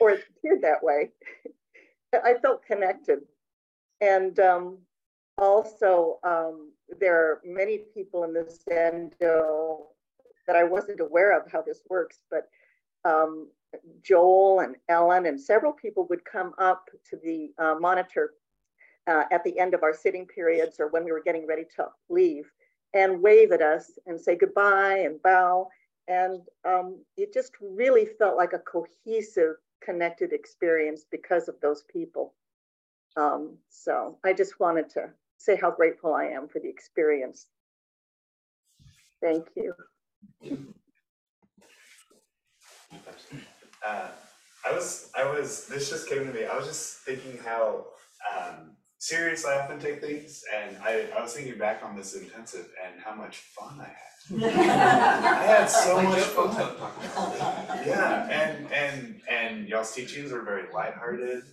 [0.00, 1.10] or it appeared that way.
[2.14, 3.20] I felt connected.
[4.00, 4.78] And um,
[5.38, 9.86] also, um, there are many people in the Zendo
[10.46, 12.48] that I wasn't aware of how this works, but
[13.06, 13.48] um,
[14.02, 18.32] Joel and Ellen and several people would come up to the uh, monitor
[19.06, 21.86] uh, at the end of our sitting periods or when we were getting ready to
[22.08, 22.50] leave
[22.94, 25.68] and wave at us and say goodbye and bow.
[26.08, 32.34] And um, it just really felt like a cohesive, connected experience because of those people.
[33.16, 37.46] Um, so I just wanted to say how grateful I am for the experience.
[39.20, 39.74] Thank you.
[43.86, 44.08] Uh,
[44.68, 47.86] I was, I was, this just came to me, I was just thinking how,
[48.36, 52.66] um, serious I often take things, and I, I was thinking back on this intensive
[52.84, 53.96] and how much fun I had.
[54.42, 56.74] I had so much fun.
[57.86, 61.44] Yeah, and, and, and y'all's teachings were very lighthearted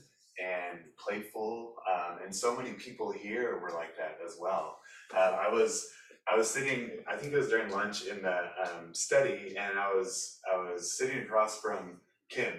[0.43, 4.79] and playful, um, and so many people here were like that as well.
[5.15, 5.87] Uh, I was,
[6.31, 9.93] I was sitting, I think it was during lunch in the um, study, and I
[9.93, 11.99] was I was sitting across from
[12.29, 12.53] Kim,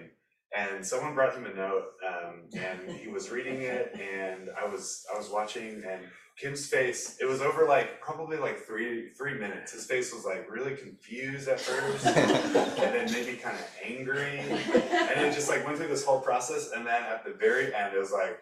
[0.55, 5.05] and someone brought him a note, um, and he was reading it, and I was
[5.13, 6.01] I was watching, and
[6.37, 9.71] Kim's face, it was over like probably like three three minutes.
[9.71, 15.21] His face was like really confused at first, and then maybe kind of angry, and
[15.21, 17.99] it just like went through this whole process, and then at the very end, it
[17.99, 18.37] was like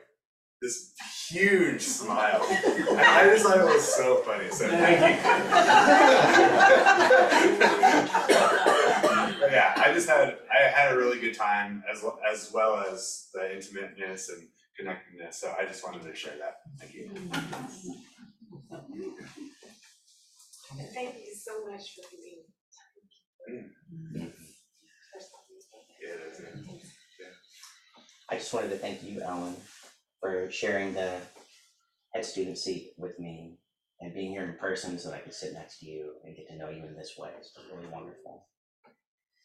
[0.61, 0.93] this
[1.33, 2.45] huge smile.
[2.49, 4.49] And I just thought it was so funny.
[4.51, 5.29] So thank you.
[9.39, 12.85] But yeah, I just had I had a really good time as well as well
[12.91, 15.37] as the intimateness and connectedness.
[15.41, 16.61] So I just wanted to share that.
[16.79, 17.09] Thank you.
[20.93, 22.43] Thank you so much for being.
[23.49, 24.31] Mm.
[26.01, 26.47] Yeah, that's it.
[28.29, 29.55] I just wanted to thank you, Ellen,
[30.23, 31.17] for sharing the
[32.13, 33.57] head student seat with me
[33.99, 36.47] and being here in person so that I could sit next to you and get
[36.47, 37.29] to know you in this way.
[37.37, 38.47] It's been really wonderful.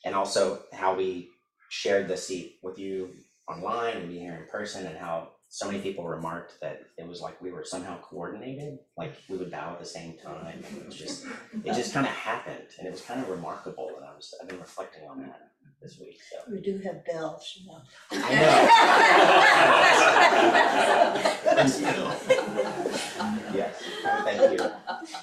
[0.04, 1.30] And also how we
[1.68, 3.10] shared the seat with you
[3.48, 7.20] online and being here in person and how so many people remarked that it was
[7.20, 10.46] like we were somehow coordinated, like we would bow at the same time.
[10.46, 11.24] And it was just
[11.64, 14.48] it just kind of happened and it was kind of remarkable and I was I've
[14.48, 15.47] been reflecting on that
[15.80, 16.18] this week.
[16.30, 17.80] So We do have bells, you know.
[23.54, 24.70] Yes, thank you.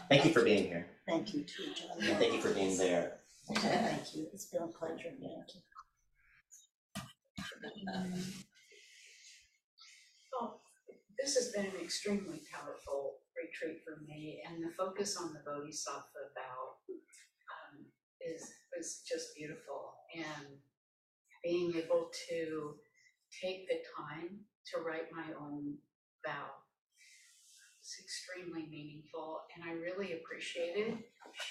[0.09, 0.87] Thank you for being here.
[1.07, 1.97] Thank you too, John.
[2.01, 3.19] And thank you for being there.
[3.53, 5.61] Thank you, it's been a pleasure, thank you.
[10.33, 10.61] Well,
[11.19, 16.33] this has been an extremely powerful retreat for me, and the focus on the Bodhisattva
[16.33, 16.75] vow
[17.53, 17.85] um,
[18.19, 19.93] is, is just beautiful.
[20.15, 20.47] And
[21.43, 22.75] being able to
[23.41, 24.39] take the time
[24.73, 25.77] to write my own
[26.25, 26.49] vow
[27.81, 30.97] was extremely meaningful, and I really appreciated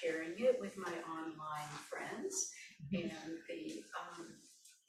[0.01, 2.51] sharing it with my online friends
[2.91, 3.11] and
[3.47, 4.25] the, um,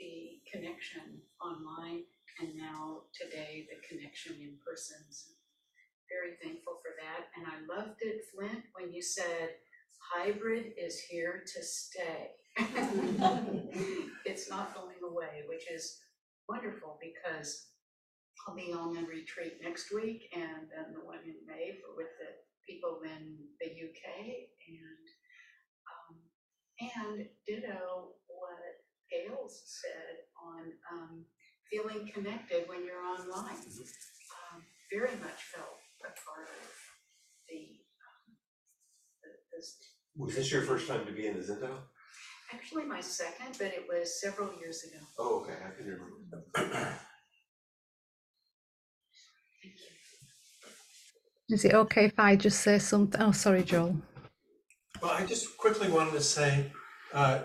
[0.01, 2.03] the connection online
[2.41, 4.97] and now today the connection in person.
[5.11, 5.33] So
[6.11, 9.51] Very thankful for that, and I loved it, Flint, when you said
[10.15, 12.31] hybrid is here to stay.
[14.25, 15.99] It's not going away, which is
[16.49, 17.69] wonderful because
[18.47, 22.13] I'll be on a retreat next week and then the one in May for with
[22.19, 22.35] the
[22.67, 24.05] people in the UK
[24.69, 25.05] and
[25.89, 26.17] um,
[26.81, 28.59] and ditto what
[29.11, 31.25] Gail said on um,
[31.71, 33.57] feeling connected when you're online.
[33.57, 36.71] Um, very much felt a part of
[37.49, 38.37] the, um,
[39.23, 39.79] the, this,
[40.17, 41.79] Was this your first time to be in the Zendo?
[42.53, 44.99] Actually my second, but it was several years ago.
[45.19, 46.99] Oh, okay, I can remember.
[51.49, 53.21] Is it okay if I just say something?
[53.21, 53.97] Oh, sorry, Joel.
[55.01, 56.73] Well, I just quickly wanted to say,
[57.13, 57.41] uh,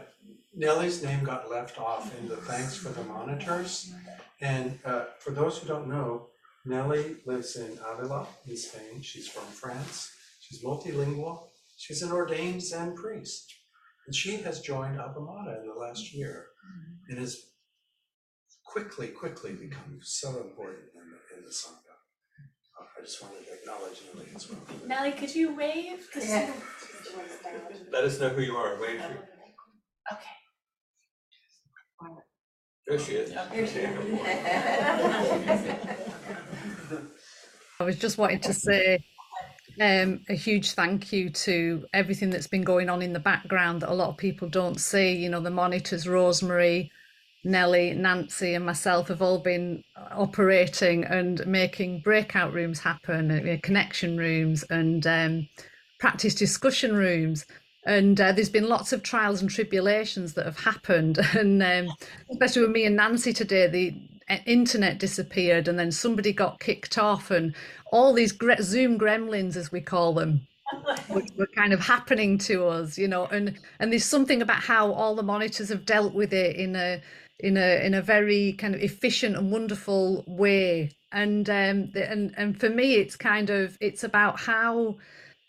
[0.55, 3.93] Nellie's name got left off in the thanks for the monitors.
[4.41, 6.27] And uh, for those who don't know,
[6.65, 9.01] Nellie lives in Avila in Spain.
[9.01, 10.11] She's from France.
[10.41, 11.49] She's multilingual.
[11.77, 13.53] She's an ordained Zen priest.
[14.11, 16.47] And she has joined Appamada in the last year
[17.07, 17.37] and has
[18.65, 21.95] quickly, quickly become so important in the, in the Sangha.
[22.77, 24.59] Uh, I just wanted to acknowledge Nellie as well.
[24.85, 26.09] Nellie, could you wave?
[26.13, 26.53] 'Cause Yeah.
[27.89, 28.99] Let us know who you are, wait.
[28.99, 30.35] Okay.
[32.85, 33.31] There she is.
[33.31, 33.87] There she is.
[37.79, 39.05] I was just wanting to say
[39.79, 43.91] um, a huge thank you to everything that's been going on in the background that
[43.91, 45.13] a lot of people don't see.
[45.13, 46.91] You know, the monitors, Rosemary,
[47.43, 54.17] Nellie, Nancy, and myself have all been operating and making breakout rooms happen, uh, connection
[54.17, 55.47] rooms, and um,
[55.99, 57.45] practice discussion rooms.
[57.85, 61.95] And uh, there's been lots of trials and tribulations that have happened, and um,
[62.29, 64.10] especially with me and Nancy today, the uh,
[64.45, 67.55] internet disappeared and then somebody got kicked off and
[67.91, 70.47] all these gre- zoom gremlins as we call them
[71.09, 74.91] were, were kind of happening to us you know and and there's something about how
[74.93, 77.01] all the monitors have dealt with it in a
[77.39, 80.91] in a in a very kind of efficient and wonderful way.
[81.11, 84.97] And um the- and and for me it's kind of it's about how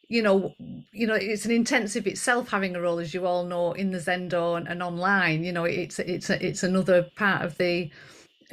[0.09, 0.55] you know
[0.93, 3.99] you know it's an intensive itself having a role as you all know in the
[3.99, 7.91] zendo and, and online you know it's it's a, it's another part of the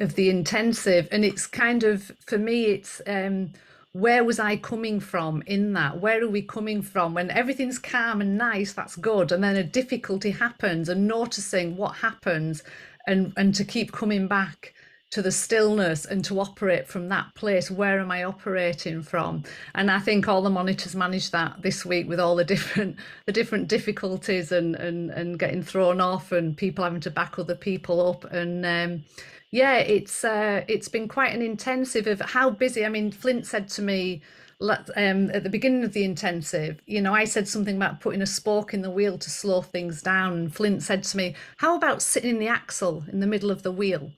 [0.00, 3.52] of the intensive and it's kind of for me it's um
[3.92, 6.00] where was i coming from in that?
[6.00, 7.14] Where are we coming from?
[7.14, 9.32] When everything's calm and nice that's good.
[9.32, 12.62] And then a difficulty happens and noticing what happens
[13.06, 14.74] and and to keep coming back
[15.10, 19.42] to the stillness and to operate from that place where am i operating from?
[19.74, 22.96] And i think all the monitors managed that this week with all the different
[23.26, 27.56] the different difficulties and and and getting thrown off and people having to back other
[27.56, 28.24] people up.
[28.32, 29.04] And um
[29.50, 33.68] yeah it's uh it's been quite an intensive of how busy i mean flint said
[33.68, 34.22] to me
[34.62, 38.26] um, at the beginning of the intensive, you know, I said something about putting a
[38.26, 40.34] spork in the wheel to slow things down.
[40.34, 43.62] And Flint said to me, How about sitting in the axle in the middle of
[43.62, 44.12] the wheel?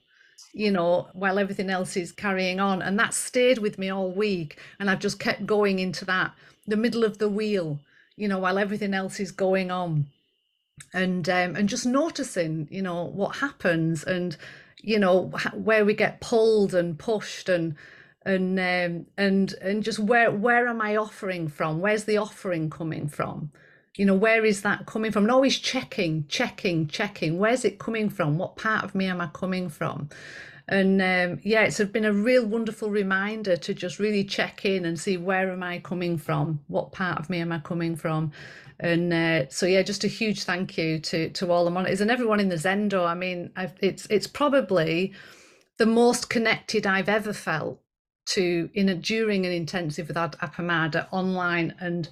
[0.53, 2.81] you know, while everything else is carrying on.
[2.81, 4.59] And that stayed with me all week.
[4.79, 6.31] And I've just kept going into that,
[6.67, 7.79] the middle of the wheel,
[8.15, 10.07] you know, while everything else is going on.
[10.93, 14.35] And um, and just noticing, you know, what happens and,
[14.83, 17.75] you know, where we get pulled and pushed and
[18.25, 21.79] and um, and and just where where am I offering from?
[21.79, 23.51] Where's the offering coming from?
[23.97, 25.23] You know, where is that coming from?
[25.23, 27.37] And always checking, checking, checking.
[27.37, 28.37] Where's it coming from?
[28.37, 30.09] What part of me am I coming from?
[30.67, 34.99] And um, yeah, it's been a real wonderful reminder to just really check in and
[34.99, 36.61] see where am I coming from?
[36.67, 38.31] What part of me am I coming from?
[38.79, 42.11] And uh, so yeah, just a huge thank you to to all the monitors and
[42.11, 43.05] everyone in the Zendo.
[43.05, 45.13] I mean, I've, it's it's probably
[45.77, 47.81] the most connected I've ever felt
[48.27, 52.09] to in a during an intensive with Ad- Appamada online and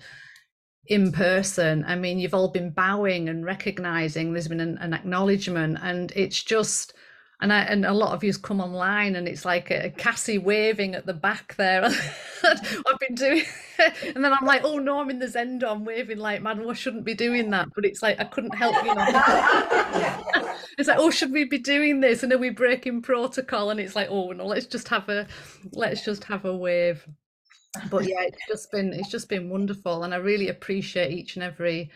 [0.88, 1.86] in person.
[1.88, 4.34] I mean, you've all been bowing and recognizing.
[4.34, 6.94] There's been an, an acknowledgement, and it's just.
[7.42, 10.94] And I, and a lot of you's come online, and it's like a, Cassie waving
[10.94, 11.84] at the back there.
[12.44, 13.44] I've been doing,
[14.16, 15.64] and then I'm like, oh no, I'm in the Zendo.
[15.72, 17.70] I'm waving like, man, I shouldn't be doing that.
[17.74, 19.06] But it's like I couldn't help, you know.
[20.78, 22.22] it's like, oh, should we be doing this?
[22.22, 23.72] And are we breaking protocol?
[23.72, 25.26] And it's like, oh no, let's just have a,
[25.74, 27.08] let's just have a wave
[27.90, 31.44] but yeah it's just been it's just been wonderful and i really appreciate each and
[31.44, 31.90] every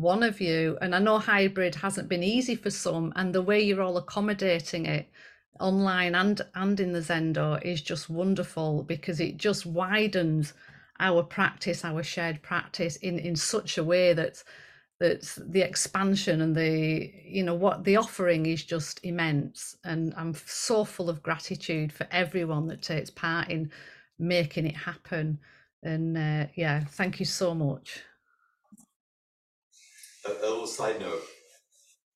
[0.00, 3.60] one of you and i know hybrid hasn't been easy for some and the way
[3.60, 5.08] you're all accommodating it
[5.60, 10.54] online and and in the zendo is just wonderful because it just widens
[11.00, 14.42] our practice our shared practice in in such a way that
[15.00, 19.76] that's the expansion and the you know what the offering is just immense.
[19.84, 23.70] And i'm so full of gratitude for everyone that takes part in
[24.18, 25.38] making it happen.
[25.82, 28.02] And uh, yeah thank you so much
[30.26, 31.22] A, a little side note,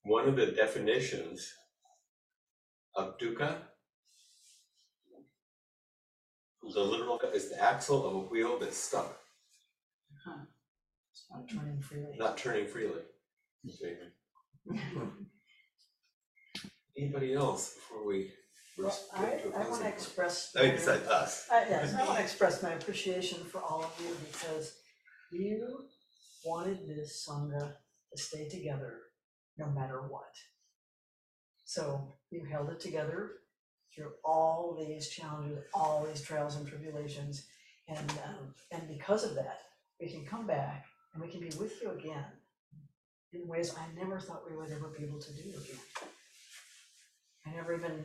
[0.05, 1.51] one of the definitions
[2.97, 3.57] of dukkha,
[6.63, 9.17] the literal is the axle of a wheel that's stuck,
[11.13, 12.17] It's not turning freely.
[12.19, 13.03] not turning freely.
[16.97, 18.31] Anybody else before we?
[18.79, 19.87] Well, res- I, get to a I wanna closing?
[19.87, 20.53] express.
[20.57, 21.47] I mean, my- besides us.
[21.51, 24.75] I, yes, I wanna express my appreciation for all of you because
[25.33, 25.85] you
[26.45, 27.75] wanted this Sangha
[28.15, 29.01] to stay together
[29.59, 30.35] no matter what.
[31.65, 33.33] So you held it together
[33.95, 37.47] through all these challenges, all these trials and tribulations.
[37.89, 39.61] And, um, and because of that,
[40.01, 42.25] we can come back and we can be with you again
[43.33, 45.81] in ways I never thought we would ever be able to do again.
[47.47, 48.05] I never even,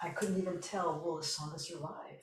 [0.00, 2.22] I couldn't even tell, will this Sangha survive?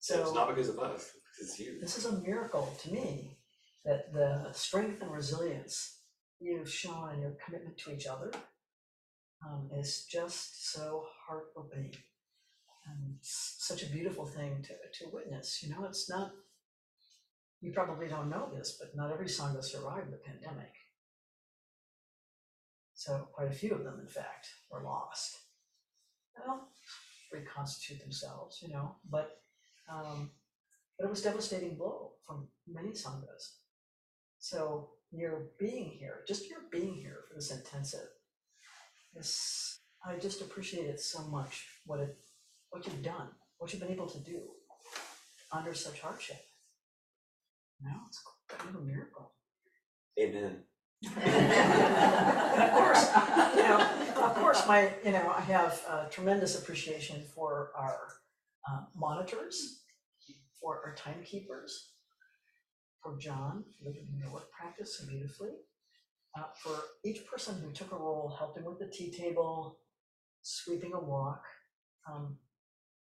[0.00, 1.78] So it's not because of us, it's you.
[1.80, 3.31] this is a miracle to me,
[3.84, 5.98] that the strength and resilience
[6.40, 8.30] you've shown in your commitment to each other
[9.46, 11.92] um, is just so heart-opening.
[12.86, 16.32] And such a beautiful thing to, to witness, you know, it's not,
[17.60, 20.72] you probably don't know this, but not every Sangha survived the pandemic.
[22.94, 25.38] So quite a few of them, in fact, were lost.
[26.36, 26.68] Well,
[27.32, 29.42] reconstitute themselves, you know, but
[29.92, 30.30] um,
[30.98, 33.61] but it was devastating blow from many sanghas.
[34.42, 38.08] So your being here, just your being here for this intensive,
[39.14, 41.64] is I just appreciate it so much.
[41.86, 42.16] What it,
[42.70, 43.28] what you've done,
[43.58, 44.40] what you've been able to do
[45.52, 46.40] under such hardship.
[47.80, 49.30] No, it's kind of a miracle.
[50.18, 50.64] Amen.
[51.04, 53.10] And of course,
[53.54, 53.90] you know,
[54.24, 58.08] of course, my my, you know, I have uh, tremendous appreciation for our
[58.68, 59.84] uh, monitors,
[60.60, 61.91] for our timekeepers,
[63.02, 65.50] for John, living in your work practice so beautifully,
[66.36, 69.78] uh, for each person who took a role, helping with the tea table,
[70.42, 71.42] sweeping a walk.
[72.08, 72.38] Um,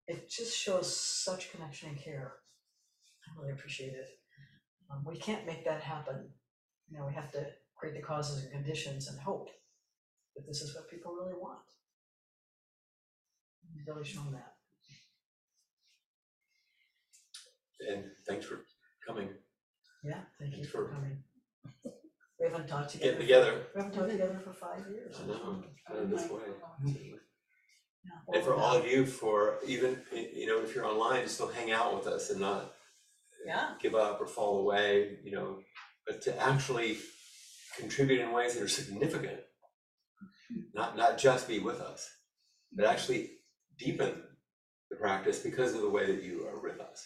[0.06, 2.32] It just shows such connection and care.
[3.26, 4.08] I really appreciate it.
[4.90, 6.32] Um, We can't make that happen.
[6.88, 9.50] You know, we have to create the causes and conditions and hope
[10.34, 11.66] that this is what people really want.
[13.74, 14.54] You've really shown that.
[17.86, 18.64] And thanks for
[19.06, 19.28] coming.
[20.08, 21.22] Yeah, thank you Thanks for for- coming.
[22.40, 23.14] We haven't talked together.
[23.16, 23.66] For- together.
[23.74, 25.16] We haven't talked together for five years.
[25.20, 26.42] I know, kind of this way.
[26.84, 31.48] Yeah, And for all of you, for even, you know, if you're online, to still
[31.48, 32.72] hang out with us and not
[33.44, 33.74] Yeah.
[33.82, 35.58] give up or fall away, you know,
[36.06, 36.98] but to actually
[37.76, 39.40] contribute in ways that are significant.
[40.74, 42.08] Not, not just be with us,
[42.72, 43.32] but actually
[43.78, 44.22] deepen
[44.90, 47.04] the practice because of the way that you are with us.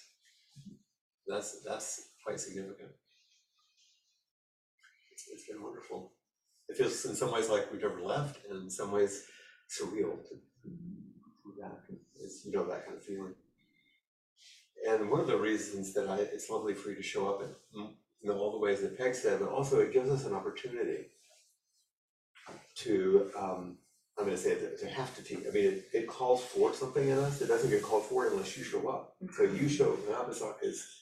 [1.27, 2.91] That's, that's quite significant.
[5.13, 6.13] It's, it's been wonderful.
[6.69, 9.25] It feels in some ways like we've never left, and in some ways
[9.69, 11.73] surreal to be back.
[12.21, 13.35] It's, you know, that kind of feeling.
[14.89, 17.81] And one of the reasons that I, it's lovely for you to show up in,
[17.81, 17.91] mm,
[18.25, 21.07] know, all the ways that Peg said, but also it gives us an opportunity
[22.77, 23.79] to, um,
[24.19, 25.41] I'm gonna say it, to have to teach.
[25.49, 27.41] I mean, it, it calls for something in us.
[27.41, 29.17] It doesn't get called for unless you show up.
[29.35, 31.02] So you show up is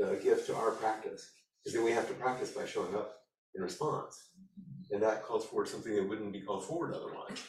[0.00, 1.30] a gift to our practice,
[1.62, 3.20] because then we have to practice by showing up
[3.54, 4.30] in response.
[4.90, 7.42] And that calls forward something that wouldn't be called forward otherwise.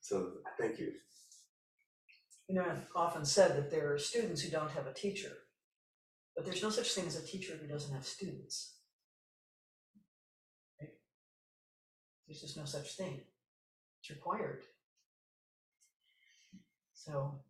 [0.00, 0.92] So thank you.
[2.48, 5.32] You know, I've often said that there are students who don't have a teacher,
[6.34, 8.78] but there's no such thing as a teacher who doesn't have students.
[10.80, 10.90] Right?
[12.26, 13.20] There's just no such thing.
[14.00, 14.62] It's required.
[16.92, 17.40] So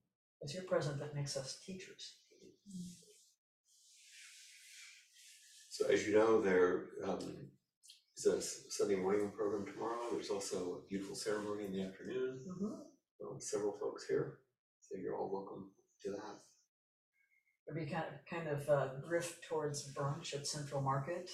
[0.42, 2.16] it's your present that makes us teachers.
[5.70, 7.48] So as you know, there um,
[8.18, 10.00] is a S- Sunday morning program tomorrow.
[10.10, 12.40] There's also a beautiful ceremony in the afternoon.
[13.22, 14.38] Um, Several folks here,
[14.80, 15.70] so you're all welcome
[16.02, 16.40] to that.
[17.68, 21.30] It'd be kind of, kind of uh, drift towards brunch at Central Market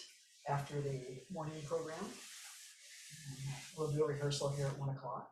[0.48, 1.96] after the morning program.
[2.00, 5.30] And We'll do a rehearsal here at one o'clock,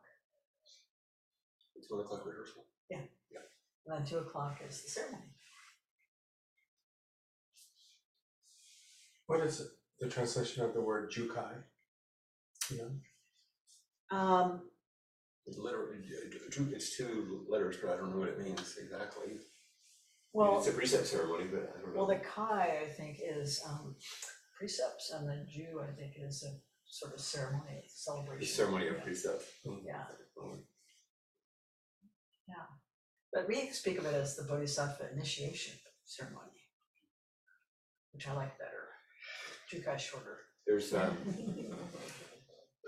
[1.75, 2.63] It's one o'clock rehearsal.
[2.89, 3.01] Yeah.
[3.85, 5.34] And then two o'clock is the ceremony.
[9.27, 9.67] What is
[9.99, 11.53] the translation of the word jukai?
[12.69, 14.17] You know?
[14.17, 14.61] Um,
[15.45, 15.97] It's literally,
[16.73, 19.23] it's two letters, but I don't know what it means exactly.
[19.25, 19.39] I mean,
[20.33, 21.97] Well- It's a precept ceremony, but I don't know.
[22.05, 23.95] Well, the Kai, I think, is um,
[24.57, 28.39] precepts, and the Jew, I think, is a sort of ceremony, celebration.
[28.41, 29.03] The ceremony of Yeah.
[29.03, 29.43] precept.
[29.63, 30.07] Yeah.
[32.47, 32.67] Yeah,
[33.33, 36.69] but we speak of it as the Bodhisattva initiation ceremony,
[38.11, 38.84] which I like better.
[39.71, 40.39] Jukai shorter.
[40.65, 41.17] There's, um,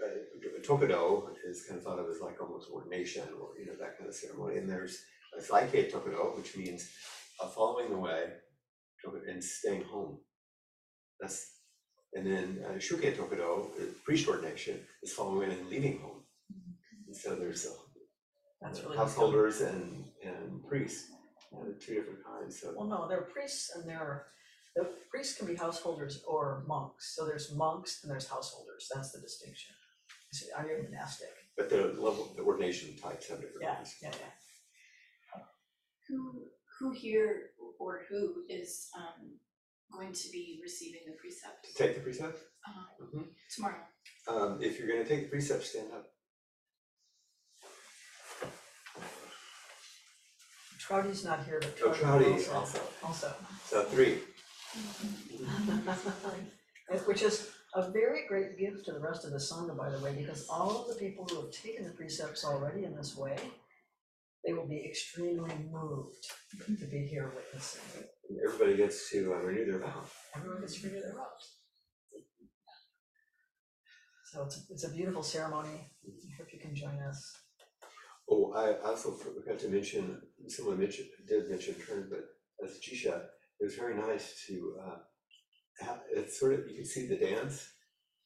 [0.03, 3.97] uh, Tokudo is kind of thought of as like almost ordination or, you know, that
[3.97, 4.57] kind of ceremony.
[4.57, 5.01] And there's
[5.37, 6.89] a Zaike Tokudo, which means
[7.41, 8.25] uh, following the way
[9.03, 10.19] Tokudo, and staying home.
[11.19, 11.53] That's,
[12.13, 16.23] and then uh, Shukke Tokudo, uh, priest ordination, is following and leaving home.
[17.07, 17.69] And so there's uh,
[18.61, 21.09] That's really householders and, and priests,
[21.51, 22.73] you know, they're two different kinds, so.
[22.75, 24.25] Well, no, there are priests and there are,
[24.77, 29.19] the priests can be householders or monks, so there's monks and there's householders, that's the
[29.19, 29.73] distinction.
[30.31, 31.29] You see, Are you a monastic?
[31.57, 33.95] But the level, the ordination types have different Yeah, ones.
[34.01, 35.41] yeah, yeah.
[36.07, 36.43] Who,
[36.79, 39.39] who here or who is, um,
[39.91, 41.73] going to be receiving the precepts?
[41.73, 42.37] Take the precept?
[42.67, 43.27] Uh, Mhm.
[43.55, 43.83] tomorrow.
[44.27, 46.13] Um, if you're gonna take the precept, stand up.
[50.77, 52.81] Trouty's not here, but Oh, Trouty Trouty also, also.
[53.03, 53.35] also.
[53.65, 54.21] So three.
[57.05, 60.13] Which is a very great gift to the rest of the Sangha, by the way,
[60.13, 63.37] because all of the people who have taken the precepts already in this way,
[64.45, 66.15] they will be extremely moved
[66.79, 67.81] to be here witnessing.
[68.45, 70.03] Everybody gets to uh, renew their vow.
[70.35, 71.55] Everyone gets to renew their vows.
[74.31, 75.89] So it's, it's a beautiful ceremony.
[76.05, 77.33] I hope you can join us.
[78.29, 82.25] Oh, I also forgot to mention, someone mentioned, did mention turn, but
[82.63, 83.23] as Jisha,
[83.59, 84.97] it was very nice to, uh,
[85.79, 87.69] have, it's sort of, you can see the dance.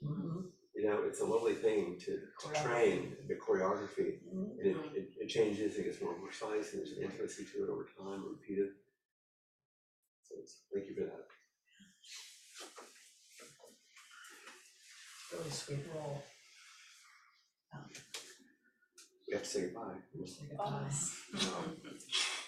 [0.03, 0.39] Mm-hmm.
[0.75, 4.19] You know, it's a lovely thing to, to train the choreography.
[4.31, 7.69] And it, it, it changes, it gets more precise, and there's an intimacy to it
[7.69, 8.69] over time, repeated.
[10.23, 11.27] So it's, thank you for that.
[15.37, 16.23] Really sweet role.
[19.27, 19.97] We have to say goodbye.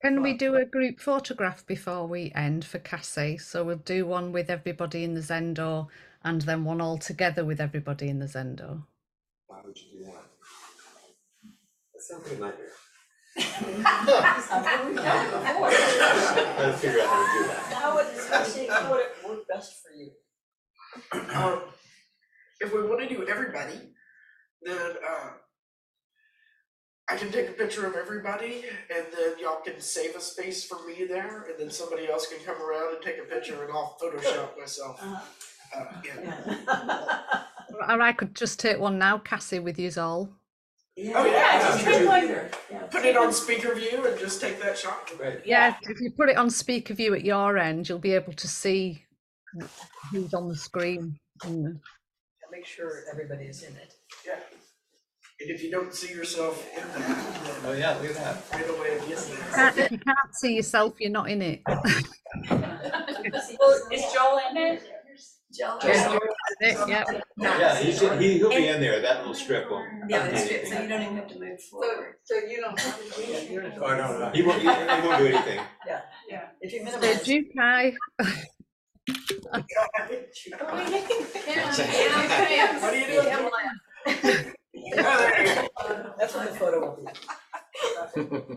[0.00, 3.36] Can we do a group photograph before we end for Cassie?
[3.36, 5.88] So we'll do one with everybody in the Zendo
[6.22, 8.84] and then one all together with everybody in the Zendo.
[9.48, 10.24] Why would you do that?
[11.94, 12.72] That sounds like a nightmare.
[14.40, 15.70] Something we've done before.
[15.70, 17.72] Trying to figure out how to do that.
[17.72, 20.10] How would, especially, how would it work best for you?
[21.34, 21.62] Um,
[22.60, 23.94] if we wanna do everybody,
[24.62, 25.30] then, uh,
[27.10, 30.86] I can take a picture of everybody and then y'all can save a space for
[30.86, 33.96] me there and then somebody else can come around and take a picture and I'll
[34.00, 35.00] Photoshop myself.
[35.02, 37.42] Uh, yeah.
[37.88, 40.30] Or I could just take one now, Cassie, with you all.
[41.14, 42.90] Oh, yeah, just you take could.
[42.90, 45.10] Put it on speaker view and just take that shot.
[45.18, 45.40] Right.
[45.44, 48.48] Yeah, if you put it on speaker view at your end, you'll be able to
[48.48, 49.04] see
[50.10, 51.18] who's on the screen.
[51.42, 51.78] Mm.
[52.50, 53.94] Make sure everybody is in it.
[54.26, 54.40] Yeah.
[55.40, 56.94] And if you don't see yourself in that,
[57.44, 58.42] then Oh, yeah, look at that.
[58.52, 59.36] right away get there.
[59.54, 61.62] Can't- If you can't see yourself, you're not in it.
[61.66, 61.78] Well,
[63.92, 64.82] is Joel in it?
[65.52, 65.78] Joel.
[65.84, 66.22] Yeah, you're
[66.60, 67.04] in it, yeah.
[67.36, 69.86] Yeah, he should, he, he'll be in there, that little strip will.
[70.08, 72.14] Yeah, that's it, so you don't even have to move forward.
[72.24, 73.72] So you don't have to be here.
[73.80, 74.74] Oh, no, no, he won't, he he
[75.06, 75.60] won't do anything.
[75.86, 76.48] Yeah, Yeah.
[76.60, 77.24] if you So minimize.
[77.24, 77.94] Jukai,
[82.80, 84.52] What are you doing?
[84.74, 86.14] There you go.
[86.18, 88.48] That's what the photo will be.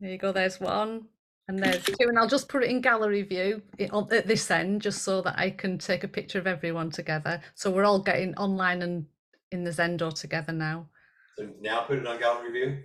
[0.00, 1.06] there you go, there's one.
[1.48, 4.48] And there's two, and I'll just put it in gallery view i- on- at this
[4.50, 7.40] end, just so that I can take a picture of everyone together.
[7.56, 9.06] So we're all getting online and
[9.50, 10.88] in the Zendo together now.
[11.36, 12.84] So now put it on gallery view?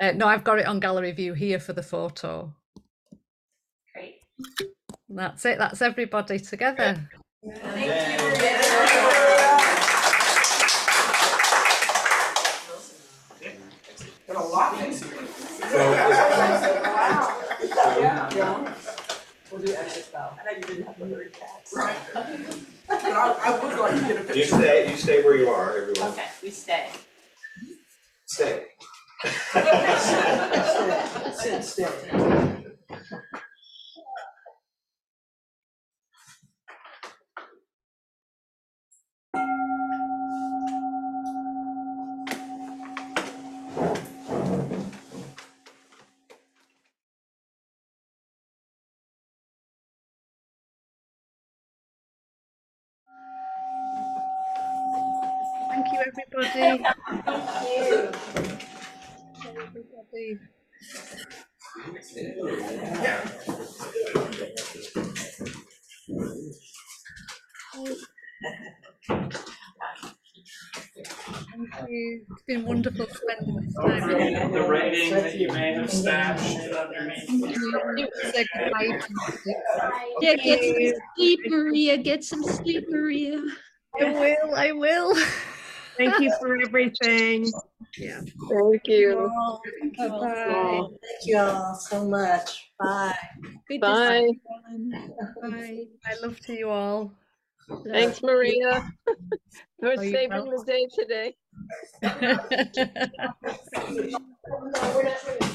[0.00, 2.54] Uh, no, I've got it on gallery view here for the photo.
[3.94, 4.16] Great.
[5.08, 7.08] That's it, that's everybody together.
[7.42, 7.64] Got
[14.36, 15.08] a lot easier.
[15.70, 17.36] Wow.
[18.00, 18.74] Yeah.
[19.50, 20.30] We'll do exit bow.
[20.40, 21.72] I know you didn't have the word cats.
[21.76, 21.96] Right.
[22.14, 24.56] But I, I would like to get a You picture.
[24.56, 26.10] stay, you stay where you are, everyone.
[26.12, 26.88] Okay, we stay.
[28.26, 28.64] Stay.
[31.34, 31.92] Sit still.
[55.68, 56.48] Thank you, everybody.
[56.52, 56.86] Thank
[59.46, 60.38] Everybody.
[71.52, 72.24] Thank you.
[72.30, 74.08] It's been wonderful spending this time.
[74.08, 74.52] with you.
[74.52, 77.28] The rating that you may have stashed underneath.
[77.28, 79.54] You said goodbye to me.
[80.20, 81.96] Yeah, get some sleep, Maria.
[81.96, 83.42] Get some sleep, Maria.
[84.00, 85.14] I will, I will.
[85.96, 87.50] Thank you for everything.
[87.98, 88.20] Yeah.
[88.50, 89.30] Thank you.
[89.98, 90.82] Bye-bye.
[91.02, 92.70] Thank you all so much.
[92.78, 93.14] Bye.
[93.68, 94.26] Good to Bye.
[94.30, 94.40] see.
[95.42, 95.84] Bye.
[96.06, 97.12] I love to you all.
[97.86, 99.16] Thanks, Maria, for
[99.82, 101.36] Oh, you're saving the day today.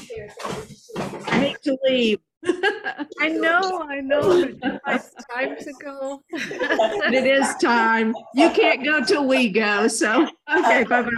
[0.08, 2.18] I hate to leave.
[3.20, 4.48] I know, I know.
[4.88, 6.22] It's time to go.
[6.30, 8.14] But it is time.
[8.34, 11.10] You can't go till we go, so, okay, bye-bye.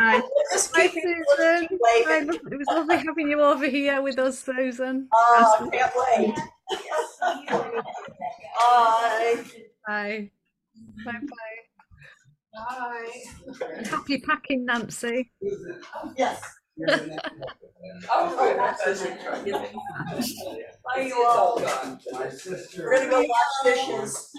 [0.75, 1.69] Hi, Susan.
[1.83, 5.09] Hi, lo- it was lovely having you over here with us, Susan.
[5.13, 6.35] Oh, I can't wait.
[9.87, 9.87] Bye.
[9.87, 10.31] Bye.
[11.05, 11.68] Bye bye.
[12.67, 13.23] Bye.
[13.91, 15.31] Happy packing, Nancy.
[15.43, 16.43] Oh, yes.
[18.11, 19.03] Oh, that's
[20.85, 21.61] Bye, you all.
[22.77, 24.33] We're gonna go wash dishes.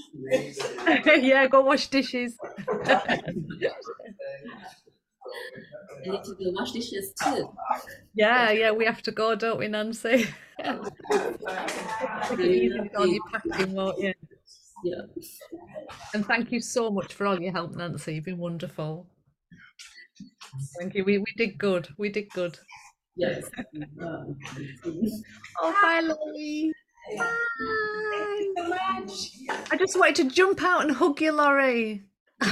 [1.24, 2.38] yeah, go wash dishes.
[6.06, 7.50] I need to go wash dishes too.
[8.14, 10.28] Yeah, yeah, we have to go, don't we, Nancy?
[12.28, 14.14] Take it easy with all your packing, won't you?
[14.84, 15.02] Yeah.
[16.14, 18.16] And thank you so much for all your help, Nancy.
[18.16, 19.08] You've been wonderful.
[20.80, 21.04] Thank you.
[21.04, 21.90] We, we did good.
[21.98, 22.58] We did good.
[23.16, 23.50] Yes.
[25.62, 26.72] Oh, bye, Laurie.
[27.18, 27.26] Bye.
[29.72, 32.04] I just wanted to jump out and hug you, Laurie.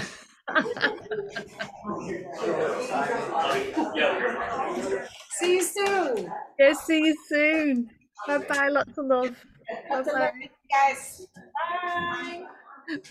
[5.39, 6.31] See you soon.
[6.59, 7.89] Yes, see you soon.
[8.25, 8.67] Bye bye.
[8.69, 9.45] Lots of love.
[9.89, 10.49] Bye bye.
[10.71, 11.27] Guys.
[11.35, 12.45] Bye.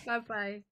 [0.04, 0.62] Bye bye.